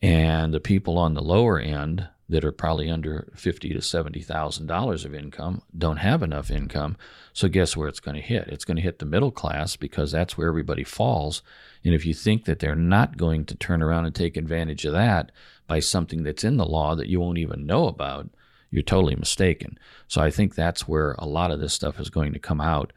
and 0.00 0.54
the 0.54 0.60
people 0.60 0.96
on 0.96 1.14
the 1.14 1.22
lower 1.22 1.58
end 1.58 2.08
that 2.28 2.44
are 2.44 2.52
probably 2.52 2.88
under 2.88 3.28
fifty 3.34 3.70
to 3.70 3.82
seventy 3.82 4.20
thousand 4.20 4.68
dollars 4.68 5.04
of 5.04 5.14
income 5.14 5.62
don't 5.76 5.96
have 5.96 6.22
enough 6.22 6.50
income. 6.50 6.96
So 7.32 7.48
guess 7.48 7.76
where 7.76 7.88
it's 7.88 8.00
going 8.00 8.14
to 8.14 8.20
hit? 8.22 8.48
It's 8.48 8.64
going 8.64 8.76
to 8.76 8.82
hit 8.82 9.00
the 9.00 9.04
middle 9.04 9.32
class 9.32 9.74
because 9.74 10.12
that's 10.12 10.38
where 10.38 10.48
everybody 10.48 10.84
falls. 10.84 11.42
And 11.84 11.92
if 11.92 12.06
you 12.06 12.14
think 12.14 12.44
that 12.44 12.60
they're 12.60 12.76
not 12.76 13.16
going 13.16 13.46
to 13.46 13.56
turn 13.56 13.82
around 13.82 14.06
and 14.06 14.14
take 14.14 14.36
advantage 14.36 14.84
of 14.84 14.92
that 14.92 15.32
by 15.66 15.80
something 15.80 16.22
that's 16.22 16.44
in 16.44 16.56
the 16.56 16.66
law 16.66 16.94
that 16.94 17.08
you 17.08 17.18
won't 17.18 17.38
even 17.38 17.66
know 17.66 17.88
about, 17.88 18.28
you're 18.70 18.82
totally 18.82 19.16
mistaken. 19.16 19.78
So 20.08 20.20
I 20.20 20.30
think 20.30 20.54
that's 20.54 20.86
where 20.86 21.14
a 21.18 21.26
lot 21.26 21.50
of 21.50 21.60
this 21.60 21.72
stuff 21.72 21.98
is 21.98 22.10
going 22.10 22.32
to 22.32 22.38
come 22.38 22.60
out. 22.60 22.92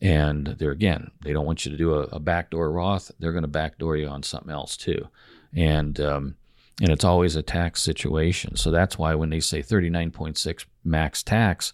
And 0.00 0.46
they're 0.46 0.70
again, 0.70 1.10
they 1.22 1.32
don't 1.32 1.46
want 1.46 1.64
you 1.64 1.72
to 1.72 1.76
do 1.76 1.94
a, 1.94 2.02
a 2.04 2.20
backdoor 2.20 2.70
Roth. 2.70 3.10
They're 3.18 3.32
going 3.32 3.42
to 3.42 3.48
backdoor 3.48 3.96
you 3.96 4.06
on 4.06 4.22
something 4.22 4.52
else 4.52 4.76
too, 4.76 5.08
and 5.56 5.98
um, 6.00 6.36
and 6.80 6.90
it's 6.90 7.02
always 7.02 7.34
a 7.34 7.42
tax 7.42 7.82
situation. 7.82 8.54
So 8.54 8.70
that's 8.70 8.96
why 8.96 9.16
when 9.16 9.30
they 9.30 9.40
say 9.40 9.60
39.6 9.60 10.64
max 10.84 11.24
tax, 11.24 11.72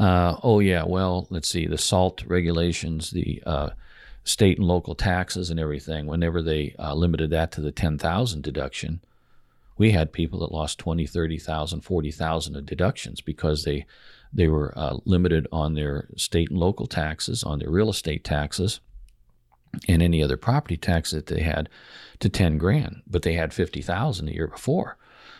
uh, 0.00 0.36
oh 0.42 0.60
yeah, 0.60 0.84
well 0.84 1.26
let's 1.28 1.48
see 1.48 1.66
the 1.66 1.76
SALT 1.76 2.24
regulations, 2.26 3.10
the 3.10 3.42
uh, 3.44 3.70
state 4.24 4.58
and 4.58 4.66
local 4.66 4.94
taxes 4.94 5.50
and 5.50 5.60
everything. 5.60 6.06
Whenever 6.06 6.40
they 6.40 6.74
uh, 6.78 6.94
limited 6.94 7.28
that 7.30 7.52
to 7.52 7.60
the 7.60 7.72
10,000 7.72 8.42
deduction, 8.42 9.00
we 9.78 9.92
had 9.92 10.12
people 10.12 10.40
that 10.40 10.52
lost 10.52 10.78
20, 10.78 11.06
30,000, 11.06 11.80
40,000 11.80 12.56
of 12.56 12.66
deductions 12.66 13.20
because 13.20 13.64
they 13.64 13.86
they 14.34 14.48
were 14.48 14.72
uh, 14.78 14.96
limited 15.04 15.46
on 15.52 15.74
their 15.74 16.08
state 16.16 16.48
and 16.48 16.58
local 16.58 16.86
taxes, 16.86 17.44
on 17.44 17.58
their 17.58 17.70
real 17.70 17.90
estate 17.90 18.24
taxes, 18.24 18.80
and 19.88 20.02
any 20.02 20.22
other 20.22 20.38
property 20.38 20.76
tax 20.76 21.10
that 21.10 21.26
they 21.26 21.42
had 21.42 21.68
to 22.20 22.30
10 22.30 22.56
grand, 22.56 23.02
but 23.06 23.22
they 23.22 23.34
had 23.34 23.52
50,000 23.52 24.26
the 24.26 24.34
year 24.34 24.46
before. 24.46 24.96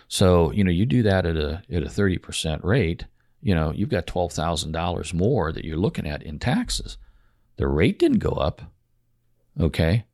So, 0.08 0.52
you 0.52 0.62
know, 0.62 0.70
you 0.70 0.84
do 0.84 1.02
that 1.04 1.24
at 1.24 1.36
a 1.36 1.62
at 1.70 1.82
a 1.82 1.86
30% 1.86 2.62
rate, 2.62 3.06
you 3.40 3.54
know, 3.54 3.72
you've 3.74 3.88
got 3.88 4.06
$12,000 4.06 5.14
more 5.14 5.52
that 5.52 5.64
you're 5.64 5.76
looking 5.76 6.06
at 6.06 6.22
in 6.22 6.38
taxes. 6.38 6.98
The 7.56 7.66
rate 7.66 7.98
didn't 7.98 8.18
go 8.18 8.30
up, 8.30 8.62
okay? 9.58 10.04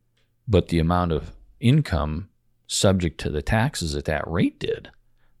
But 0.47 0.69
the 0.69 0.79
amount 0.79 1.11
of 1.11 1.31
income 1.59 2.28
subject 2.69 3.19
to 3.19 3.29
the 3.29 3.41
taxes 3.41 3.95
at 3.95 4.05
that 4.05 4.25
rate 4.27 4.59
did. 4.59 4.91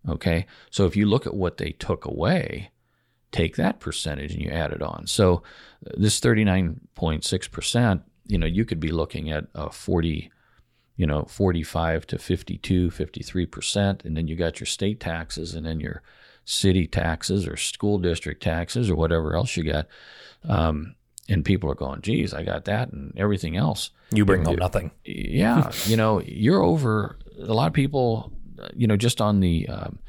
Okay? 0.09 0.47
So 0.71 0.85
if 0.85 0.95
you 0.95 1.05
look 1.05 1.27
at 1.27 1.35
what 1.35 1.57
they 1.57 1.71
took 1.71 2.03
away, 2.03 2.71
take 3.31 3.55
that 3.55 3.79
percentage 3.79 4.33
and 4.33 4.41
you 4.41 4.49
add 4.49 4.71
it 4.71 4.81
on. 4.81 5.05
So 5.05 5.43
this 5.95 6.19
39.6%, 6.19 8.01
you 8.25 8.37
know, 8.37 8.47
you 8.47 8.65
could 8.65 8.79
be 8.79 8.91
looking 8.91 9.29
at 9.29 9.45
a 9.53 9.69
40, 9.69 10.31
you 10.97 11.05
know, 11.05 11.25
45 11.25 12.07
to 12.07 12.17
52, 12.17 12.89
53%. 12.89 14.05
And 14.05 14.17
then 14.17 14.27
you 14.27 14.35
got 14.35 14.59
your 14.59 14.67
state 14.67 14.99
taxes 14.99 15.53
and 15.53 15.67
then 15.67 15.79
your 15.79 16.01
city 16.45 16.87
taxes 16.87 17.47
or 17.47 17.57
school 17.57 17.99
district 17.99 18.41
taxes 18.41 18.89
or 18.89 18.95
whatever 18.95 19.35
else 19.35 19.55
you 19.55 19.63
got. 19.63 19.85
Um, 20.47 20.95
and 21.29 21.45
people 21.45 21.69
are 21.69 21.75
going, 21.75 22.01
geez, 22.01 22.33
I 22.33 22.43
got 22.43 22.65
that 22.65 22.91
and 22.91 23.13
everything 23.15 23.55
else. 23.55 23.91
You 24.11 24.25
bring 24.25 24.43
home 24.43 24.57
nothing. 24.57 24.91
Yeah. 25.05 25.71
you 25.85 25.95
know, 25.95 26.21
you're 26.21 26.61
over 26.61 27.17
a 27.39 27.53
lot 27.53 27.67
of 27.67 27.73
people, 27.73 28.33
you 28.75 28.87
know, 28.87 28.97
just 28.97 29.21
on 29.21 29.39
the, 29.39 29.67
um, 29.67 29.99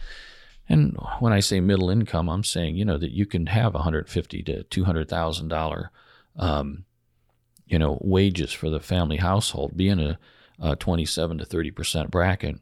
and 0.69 0.97
when 1.19 1.33
I 1.33 1.41
say 1.41 1.61
middle 1.61 1.91
income, 1.91 2.29
I'm 2.29 2.45
saying 2.45 2.77
you 2.77 2.85
know 2.85 2.97
that 2.97 3.11
you 3.11 3.27
can 3.27 3.47
have 3.47 3.75
150 3.75 4.43
to 4.45 4.63
200 4.63 5.09
thousand 5.09 5.49
dollar, 5.49 5.91
um, 6.37 6.85
you 7.67 7.77
know, 7.77 7.99
wages 8.01 8.53
for 8.53 8.71
the 8.71 8.79
family 8.79 9.17
household, 9.17 9.77
being 9.77 9.99
a, 9.99 10.19
a 10.61 10.77
27 10.77 11.39
to 11.39 11.45
30 11.45 11.71
percent 11.73 12.11
bracket, 12.13 12.61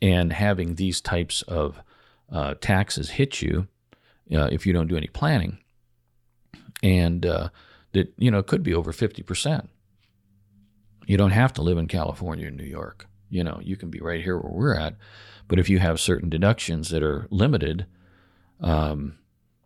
and 0.00 0.32
having 0.32 0.76
these 0.76 1.02
types 1.02 1.42
of 1.42 1.82
uh, 2.32 2.54
taxes 2.58 3.10
hit 3.10 3.42
you 3.42 3.68
uh, 4.34 4.48
if 4.50 4.66
you 4.66 4.72
don't 4.72 4.88
do 4.88 4.96
any 4.96 5.08
planning, 5.08 5.58
and 6.82 7.24
uh, 7.24 7.48
that 7.92 8.12
you 8.18 8.30
know 8.30 8.42
could 8.42 8.62
be 8.62 8.74
over 8.74 8.92
50 8.92 9.22
percent. 9.22 9.68
You 11.06 11.16
don't 11.16 11.30
have 11.30 11.52
to 11.54 11.62
live 11.62 11.78
in 11.78 11.88
California 11.88 12.48
or 12.48 12.50
New 12.50 12.64
York. 12.64 13.06
You 13.28 13.42
know, 13.42 13.60
you 13.62 13.76
can 13.76 13.90
be 13.90 13.98
right 13.98 14.22
here 14.22 14.38
where 14.38 14.52
we're 14.52 14.74
at 14.74 14.96
but 15.52 15.58
if 15.58 15.68
you 15.68 15.78
have 15.80 16.00
certain 16.00 16.30
deductions 16.30 16.88
that 16.88 17.02
are 17.02 17.26
limited, 17.30 17.84
um, 18.62 19.18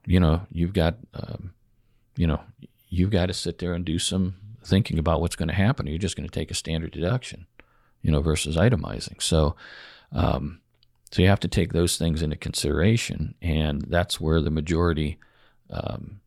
you 0.05 0.19
know, 0.19 0.43
you've 0.51 0.73
got, 0.73 0.97
um, 1.15 1.53
you 2.17 2.27
know, 2.27 2.41
you've 2.89 3.11
got 3.11 3.27
to 3.27 3.33
sit 3.33 3.59
there 3.59 3.73
and 3.73 3.85
do 3.85 3.99
some 3.99 4.35
thinking 4.65 4.99
about 4.99 5.21
what's 5.21 5.37
going 5.37 5.49
to 5.49 5.55
happen. 5.55 5.87
You're 5.87 5.99
just 5.99 6.17
going 6.17 6.29
to 6.29 6.35
take 6.35 6.51
a 6.51 6.55
standard 6.55 6.91
deduction, 6.91 7.47
you 8.03 8.11
know, 8.11 8.21
versus 8.21 8.57
itemizing. 8.57 9.23
So, 9.23 9.55
um, 10.11 10.61
so 11.13 11.23
you 11.23 11.29
have 11.29 11.39
to 11.39 11.49
take 11.49 11.73
those 11.73 11.97
things 11.97 12.21
into 12.21 12.35
consideration, 12.35 13.37
and 13.41 13.83
that's 13.83 14.21
where 14.21 14.41
the 14.41 14.51
majority 14.51 15.19
um, 15.71 16.21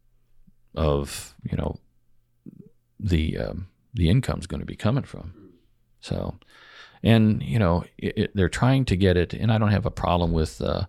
of 0.75 1.35
you 1.43 1.57
know 1.57 1.77
the 2.99 3.37
um, 3.37 3.67
the 3.93 4.09
income 4.09 4.39
is 4.39 4.47
going 4.47 4.59
to 4.59 4.65
be 4.65 4.75
coming 4.75 5.03
from. 5.03 5.33
So, 6.01 6.39
and 7.03 7.41
you 7.43 7.59
know 7.59 7.83
it, 7.97 8.17
it, 8.17 8.31
they're 8.35 8.49
trying 8.49 8.85
to 8.85 8.95
get 8.95 9.17
it 9.17 9.33
and 9.33 9.51
i 9.51 9.57
don't 9.57 9.71
have 9.71 9.85
a 9.85 9.91
problem 9.91 10.31
with 10.31 10.61
uh, 10.61 10.85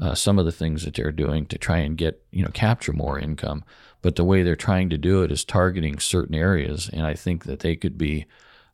uh, 0.00 0.14
some 0.14 0.38
of 0.38 0.44
the 0.44 0.52
things 0.52 0.84
that 0.84 0.94
they're 0.94 1.12
doing 1.12 1.46
to 1.46 1.58
try 1.58 1.78
and 1.78 1.96
get 1.96 2.22
you 2.30 2.42
know 2.42 2.50
capture 2.52 2.92
more 2.92 3.18
income 3.18 3.64
but 4.00 4.16
the 4.16 4.24
way 4.24 4.42
they're 4.42 4.56
trying 4.56 4.90
to 4.90 4.98
do 4.98 5.22
it 5.22 5.30
is 5.30 5.44
targeting 5.44 5.98
certain 5.98 6.34
areas 6.34 6.90
and 6.92 7.06
i 7.06 7.14
think 7.14 7.44
that 7.44 7.60
they 7.60 7.76
could 7.76 7.96
be 7.96 8.26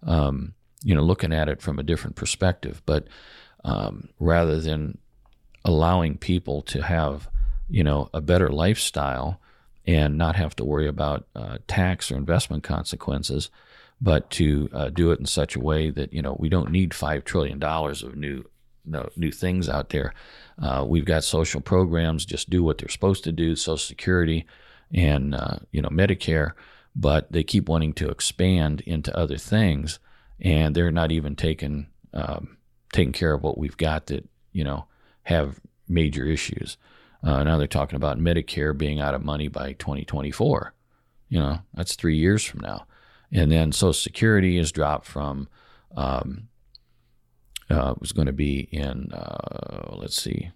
um, 0.04 0.54
you 0.82 0.94
know 0.94 1.02
looking 1.02 1.32
at 1.32 1.48
it 1.48 1.60
from 1.60 1.78
a 1.78 1.82
different 1.82 2.16
perspective 2.16 2.82
but 2.86 3.06
um, 3.64 4.08
rather 4.20 4.60
than 4.60 4.96
allowing 5.64 6.16
people 6.16 6.62
to 6.62 6.82
have 6.82 7.28
you 7.68 7.84
know 7.84 8.08
a 8.14 8.20
better 8.20 8.48
lifestyle 8.48 9.40
and 9.88 10.16
not 10.16 10.36
have 10.36 10.54
to 10.54 10.64
worry 10.64 10.86
about 10.86 11.26
uh, 11.34 11.58
tax 11.66 12.12
or 12.12 12.16
investment 12.16 12.62
consequences 12.62 13.50
but 14.00 14.30
to 14.30 14.68
uh, 14.72 14.88
do 14.90 15.10
it 15.10 15.18
in 15.18 15.26
such 15.26 15.56
a 15.56 15.60
way 15.60 15.90
that 15.90 16.12
you 16.12 16.22
know 16.22 16.36
we 16.38 16.48
don't 16.48 16.70
need 16.70 16.94
five 16.94 17.24
trillion 17.24 17.58
dollars 17.58 18.02
of 18.02 18.14
new 18.14 18.44
no, 18.84 19.08
new 19.16 19.30
things 19.30 19.68
out 19.68 19.90
there. 19.90 20.14
Uh, 20.60 20.84
we've 20.86 21.04
got 21.04 21.24
social 21.24 21.60
programs 21.60 22.24
just 22.24 22.50
do 22.50 22.62
what 22.62 22.78
they're 22.78 22.88
supposed 22.88 23.24
to 23.24 23.32
do, 23.32 23.54
Social 23.54 23.76
Security 23.76 24.46
and 24.92 25.34
uh, 25.34 25.58
you 25.72 25.82
know 25.82 25.88
Medicare, 25.88 26.52
but 26.96 27.30
they 27.30 27.42
keep 27.42 27.68
wanting 27.68 27.92
to 27.94 28.08
expand 28.08 28.80
into 28.82 29.16
other 29.16 29.36
things, 29.36 29.98
and 30.40 30.74
they're 30.74 30.90
not 30.90 31.12
even 31.12 31.36
taking 31.36 31.88
um, 32.14 32.56
taking 32.92 33.12
care 33.12 33.34
of 33.34 33.42
what 33.42 33.58
we've 33.58 33.76
got 33.76 34.06
that 34.06 34.28
you 34.52 34.64
know 34.64 34.86
have 35.24 35.60
major 35.88 36.24
issues. 36.24 36.76
Uh, 37.22 37.42
now 37.42 37.58
they're 37.58 37.66
talking 37.66 37.96
about 37.96 38.18
Medicare 38.18 38.76
being 38.76 39.00
out 39.00 39.14
of 39.14 39.24
money 39.24 39.48
by 39.48 39.72
2024. 39.74 40.74
You 41.28 41.40
know 41.40 41.58
that's 41.74 41.94
three 41.94 42.16
years 42.16 42.44
from 42.44 42.60
now 42.60 42.86
and 43.32 43.52
then 43.52 43.72
Social 43.72 43.92
Security 43.92 44.58
is 44.58 44.72
dropped 44.72 45.06
from 45.06 45.48
um, 45.96 46.48
uh, 47.70 47.94
was 47.98 48.12
going 48.12 48.26
to 48.26 48.32
be 48.32 48.60
in 48.72 49.12
uh, 49.12 49.94
let's 49.96 50.20
see, 50.20 50.50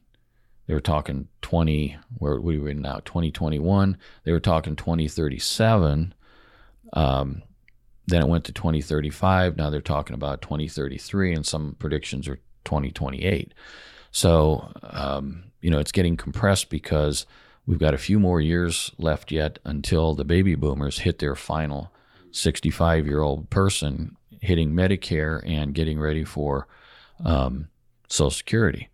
they 0.66 0.74
were 0.74 0.80
talking 0.80 1.28
20 1.42 1.96
where 2.18 2.40
we 2.40 2.58
were 2.58 2.74
now 2.74 3.00
2021. 3.04 3.98
They 4.24 4.32
were 4.32 4.40
talking 4.40 4.76
2037. 4.76 6.14
Um, 6.94 7.42
then 8.06 8.22
it 8.22 8.28
went 8.28 8.44
to 8.44 8.52
2035. 8.52 9.56
Now 9.56 9.70
they're 9.70 9.80
talking 9.80 10.14
about 10.14 10.42
2033, 10.42 11.34
and 11.34 11.46
some 11.46 11.76
predictions 11.78 12.28
are 12.28 12.40
2028. 12.64 13.52
So 14.10 14.72
um, 14.82 15.44
you 15.62 15.70
know 15.70 15.78
it's 15.78 15.92
getting 15.92 16.16
compressed 16.16 16.68
because 16.68 17.24
we've 17.66 17.78
got 17.78 17.94
a 17.94 17.98
few 17.98 18.18
more 18.18 18.40
years 18.40 18.90
left 18.98 19.32
yet 19.32 19.58
until 19.64 20.14
the 20.14 20.24
baby 20.24 20.54
boomers 20.54 21.00
hit 21.00 21.18
their 21.18 21.34
final 21.34 21.90
65 22.32 23.06
year 23.06 23.22
old 23.22 23.48
person 23.48 24.16
hitting 24.40 24.72
Medicare 24.72 25.40
and 25.46 25.72
getting 25.72 25.98
ready 25.98 26.24
for 26.24 26.66
um, 27.24 27.68
Social 28.08 28.30
Security. 28.30 28.88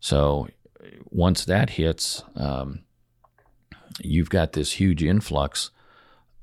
So 0.00 0.48
once 1.10 1.44
that 1.44 1.70
hits, 1.70 2.24
um, 2.36 2.80
you've 4.00 4.30
got 4.30 4.52
this 4.52 4.72
huge 4.72 5.02
influx 5.02 5.70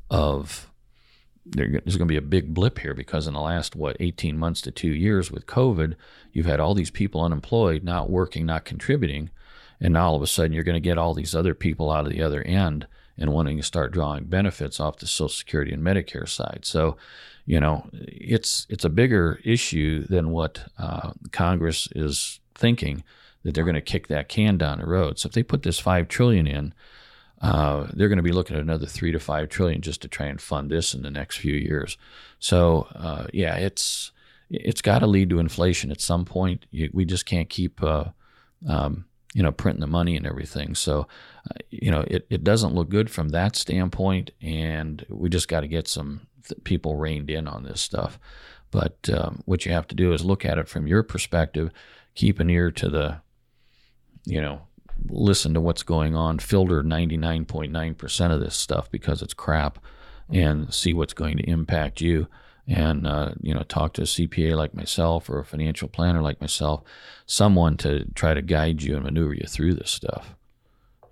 of 0.10 0.68
there's 1.44 1.98
going 1.98 2.00
to 2.00 2.06
be 2.06 2.18
a 2.18 2.22
big 2.22 2.54
blip 2.54 2.80
here 2.80 2.94
because 2.94 3.26
in 3.26 3.34
the 3.34 3.42
last 3.42 3.76
what 3.76 3.98
18 4.00 4.38
months 4.38 4.62
to 4.62 4.72
two 4.72 4.92
years 4.92 5.32
with 5.32 5.48
COVID, 5.48 5.96
you've 6.32 6.46
had 6.46 6.60
all 6.60 6.76
these 6.76 6.92
people 6.92 7.24
unemployed, 7.24 7.84
not 7.84 8.12
working, 8.12 8.46
not 8.46 8.64
contributing, 8.64 9.32
and 9.82 9.94
now 9.94 10.08
all 10.08 10.16
of 10.16 10.22
a 10.22 10.28
sudden 10.28 10.54
you're 10.54 10.64
going 10.64 10.76
to 10.76 10.80
get 10.80 10.98
all 10.98 11.14
these 11.14 11.36
other 11.36 11.54
people 11.54 11.92
out 11.92 12.06
of 12.06 12.12
the 12.12 12.22
other 12.22 12.44
end 12.44 12.88
and 13.18 13.34
wanting 13.34 13.58
to 13.58 13.64
start 13.64 13.92
drawing 13.92 14.26
benefits 14.26 14.80
off 14.80 14.98
the 14.98 15.08
Social 15.08 15.30
Security 15.30 15.74
and 15.74 15.84
Medicare 15.84 16.30
side. 16.30 16.62
So, 16.64 16.98
you 17.46 17.60
know, 17.60 17.90
it's 17.94 18.66
it's 18.70 18.86
a 18.86 18.90
bigger 18.90 19.40
issue 19.44 20.06
than 20.08 20.32
what 20.32 20.64
uh, 20.78 21.12
Congress 21.32 21.90
is 21.96 22.40
thinking 22.56 23.04
that 23.44 23.54
they're 23.54 23.66
going 23.66 23.76
to 23.76 23.82
kick 23.82 24.08
that 24.08 24.30
can 24.30 24.58
down 24.58 24.80
the 24.80 24.86
road. 24.86 25.20
So 25.20 25.28
if 25.28 25.34
they 25.34 25.44
put 25.44 25.64
this 25.64 25.80
five 25.80 26.08
trillion 26.08 26.48
in, 26.48 26.74
uh, 27.42 27.88
they're 27.94 28.08
going 28.08 28.18
to 28.18 28.24
be 28.24 28.32
looking 28.32 28.56
at 28.56 28.62
another 28.62 28.86
three 28.86 29.12
to 29.12 29.20
five 29.20 29.50
trillion 29.50 29.82
just 29.82 30.02
to 30.04 30.08
try 30.08 30.28
and 30.28 30.40
fund 30.40 30.70
this 30.70 30.94
in 30.94 31.02
the 31.02 31.12
next 31.12 31.38
few 31.38 31.56
years. 31.56 31.98
So 32.40 32.88
uh, 32.96 33.28
yeah, 33.34 33.56
it's 33.56 34.12
it's 34.50 34.82
got 34.82 35.00
to 35.00 35.08
lead 35.08 35.30
to 35.30 35.40
inflation 35.40 35.92
at 35.92 36.02
some 36.02 36.26
point. 36.26 36.66
You, 36.72 36.90
we 36.94 37.06
just 37.06 37.26
can't 37.26 37.50
keep 37.50 37.82
uh, 37.82 38.06
um, 38.68 39.06
you 39.34 39.42
know, 39.42 39.52
printing 39.52 39.82
the 39.82 39.88
money 39.88 40.18
and 40.18 40.28
everything. 40.28 40.76
So, 40.76 41.08
uh, 41.50 41.60
you 41.70 41.90
know, 41.90 42.02
it, 42.08 42.28
it 42.30 42.44
doesn't 42.44 42.74
look 42.76 42.90
good 42.90 43.10
from 43.10 43.30
that 43.30 43.56
standpoint. 43.56 44.32
And 44.42 45.06
we 45.10 45.30
just 45.30 45.48
got 45.48 45.62
to 45.62 45.68
get 45.68 45.88
some 45.88 46.28
th- 46.48 46.64
people 46.64 46.96
reined 46.96 47.30
in 47.30 47.48
on 47.48 47.64
this 47.64 47.82
stuff. 47.82 48.20
But 48.72 49.10
um, 49.14 49.42
what 49.46 49.66
you 49.66 49.72
have 49.72 49.88
to 49.88 49.96
do 49.96 50.14
is 50.14 50.26
look 50.26 50.46
at 50.46 50.58
it 50.58 50.68
from 50.68 50.88
your 50.88 51.04
perspective, 51.04 51.72
keep 52.16 52.40
an 52.40 52.50
ear 52.50 52.72
to 52.72 52.90
the, 52.90 53.22
you 54.26 54.42
know, 54.42 54.62
listen 55.10 55.54
to 55.54 55.62
what's 55.62 55.84
going 55.84 56.16
on, 56.16 56.40
filter 56.40 56.84
99.9% 56.84 58.32
of 58.32 58.40
this 58.40 58.56
stuff 58.56 58.92
because 58.92 59.22
it's 59.22 59.34
crap. 59.34 59.80
and 60.30 60.74
see 60.74 60.94
what's 60.94 61.14
going 61.14 61.38
to 61.38 61.50
impact 61.50 62.00
you. 62.02 62.28
And 62.74 63.06
uh, 63.06 63.34
you 63.42 63.54
know, 63.54 63.64
talk 63.64 63.94
to 63.94 64.04
a 64.04 64.06
CPA 64.06 64.56
like 64.56 64.74
myself 64.74 65.30
or 65.30 65.40
a 65.40 65.46
financial 65.46 65.88
planner 65.90 66.22
like 66.22 66.40
myself, 66.40 66.84
someone 67.26 67.76
to 67.78 68.06
try 68.14 68.34
to 68.34 68.42
guide 68.42 68.82
you 68.82 68.96
and 68.96 69.04
maneuver 69.04 69.34
you 69.34 69.46
through 69.48 69.74
this 69.74 69.92
stuff. 69.92 70.36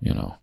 You 0.00 0.14
know. 0.14 0.36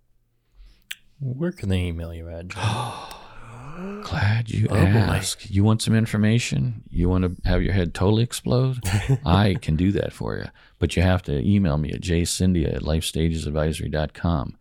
Where 1.20 1.52
can 1.52 1.70
they 1.70 1.80
email 1.86 2.14
you 2.14 2.30
at? 2.30 2.50
Glad 4.04 4.50
you 4.52 4.68
Oh, 4.70 4.76
boy. 4.76 4.82
asked. 4.86 5.50
You 5.50 5.64
want 5.64 5.82
some 5.82 5.96
information? 5.96 6.84
You 6.90 7.10
want 7.10 7.24
to 7.24 7.50
have 7.50 7.64
your 7.64 7.74
head 7.74 7.94
totally 7.96 8.24
explode? 8.24 8.80
I 9.26 9.56
can 9.62 9.76
do 9.76 9.92
that 9.94 10.14
for 10.14 10.36
you. 10.38 10.46
But 10.80 10.96
you 10.96 11.02
have 11.02 11.24
to 11.24 11.40
email 11.48 11.78
me 11.78 11.92
at 11.92 12.02
jcindia 12.02 12.76
at 12.76 12.82
lifestagesadvisory.com 12.84 14.58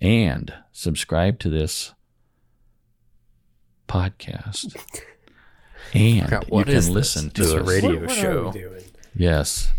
and 0.00 0.54
subscribe 0.72 1.38
to 1.40 1.48
this 1.48 1.94
podcast. 3.88 4.76
And 5.94 6.24
Forgot, 6.24 6.44
you 6.48 6.54
what 6.54 6.66
can 6.66 6.74
is 6.76 6.86
this? 6.86 6.94
listen 6.94 7.30
to 7.30 7.42
This 7.42 7.52
us. 7.54 7.68
radio 7.68 7.92
what, 8.00 8.06
what 8.08 8.10
show. 8.16 8.42
Are 8.48 8.50
we 8.50 8.60
doing? 8.60 8.84
Yes. 9.14 9.72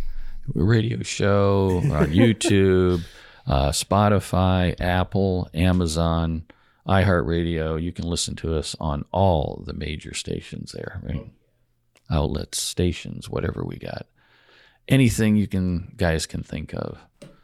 Radio 0.53 1.01
show 1.03 1.81
we're 1.85 1.97
on 1.97 2.05
YouTube, 2.11 3.03
uh, 3.47 3.69
Spotify, 3.69 4.79
Apple, 4.79 5.49
Amazon, 5.53 6.43
iHeartRadio. 6.87 7.81
You 7.81 7.91
can 7.91 8.05
listen 8.05 8.35
to 8.37 8.55
us 8.55 8.75
on 8.79 9.05
all 9.11 9.63
the 9.65 9.73
major 9.73 10.13
stations 10.13 10.71
there, 10.73 10.99
right? 11.03 11.25
Outlets, 12.11 12.61
stations, 12.61 13.29
whatever 13.29 13.63
we 13.63 13.77
got. 13.77 14.05
Anything 14.89 15.37
you 15.37 15.47
can 15.47 15.93
guys 15.95 16.25
can 16.25 16.43
think 16.43 16.73
of. 16.73 16.99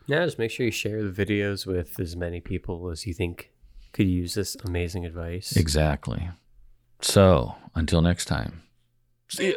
Yeah, 0.08 0.26
just 0.26 0.38
make 0.40 0.52
sure 0.52 0.66
you 0.66 0.72
share 0.72 1.04
the 1.10 1.26
videos 1.26 1.66
with 1.66 2.00
as 2.00 2.16
many 2.16 2.42
people 2.42 2.90
as 2.90 3.08
you 3.08 3.14
think 3.14 3.52
could 3.94 4.08
use 4.08 4.34
this 4.34 4.56
amazing 4.66 5.06
advice. 5.06 5.56
Exactly. 5.56 6.30
So 7.02 7.56
until 7.76 8.02
next 8.02 8.26
time. 8.26 8.64
See 9.30 9.50
ya. 9.50 9.56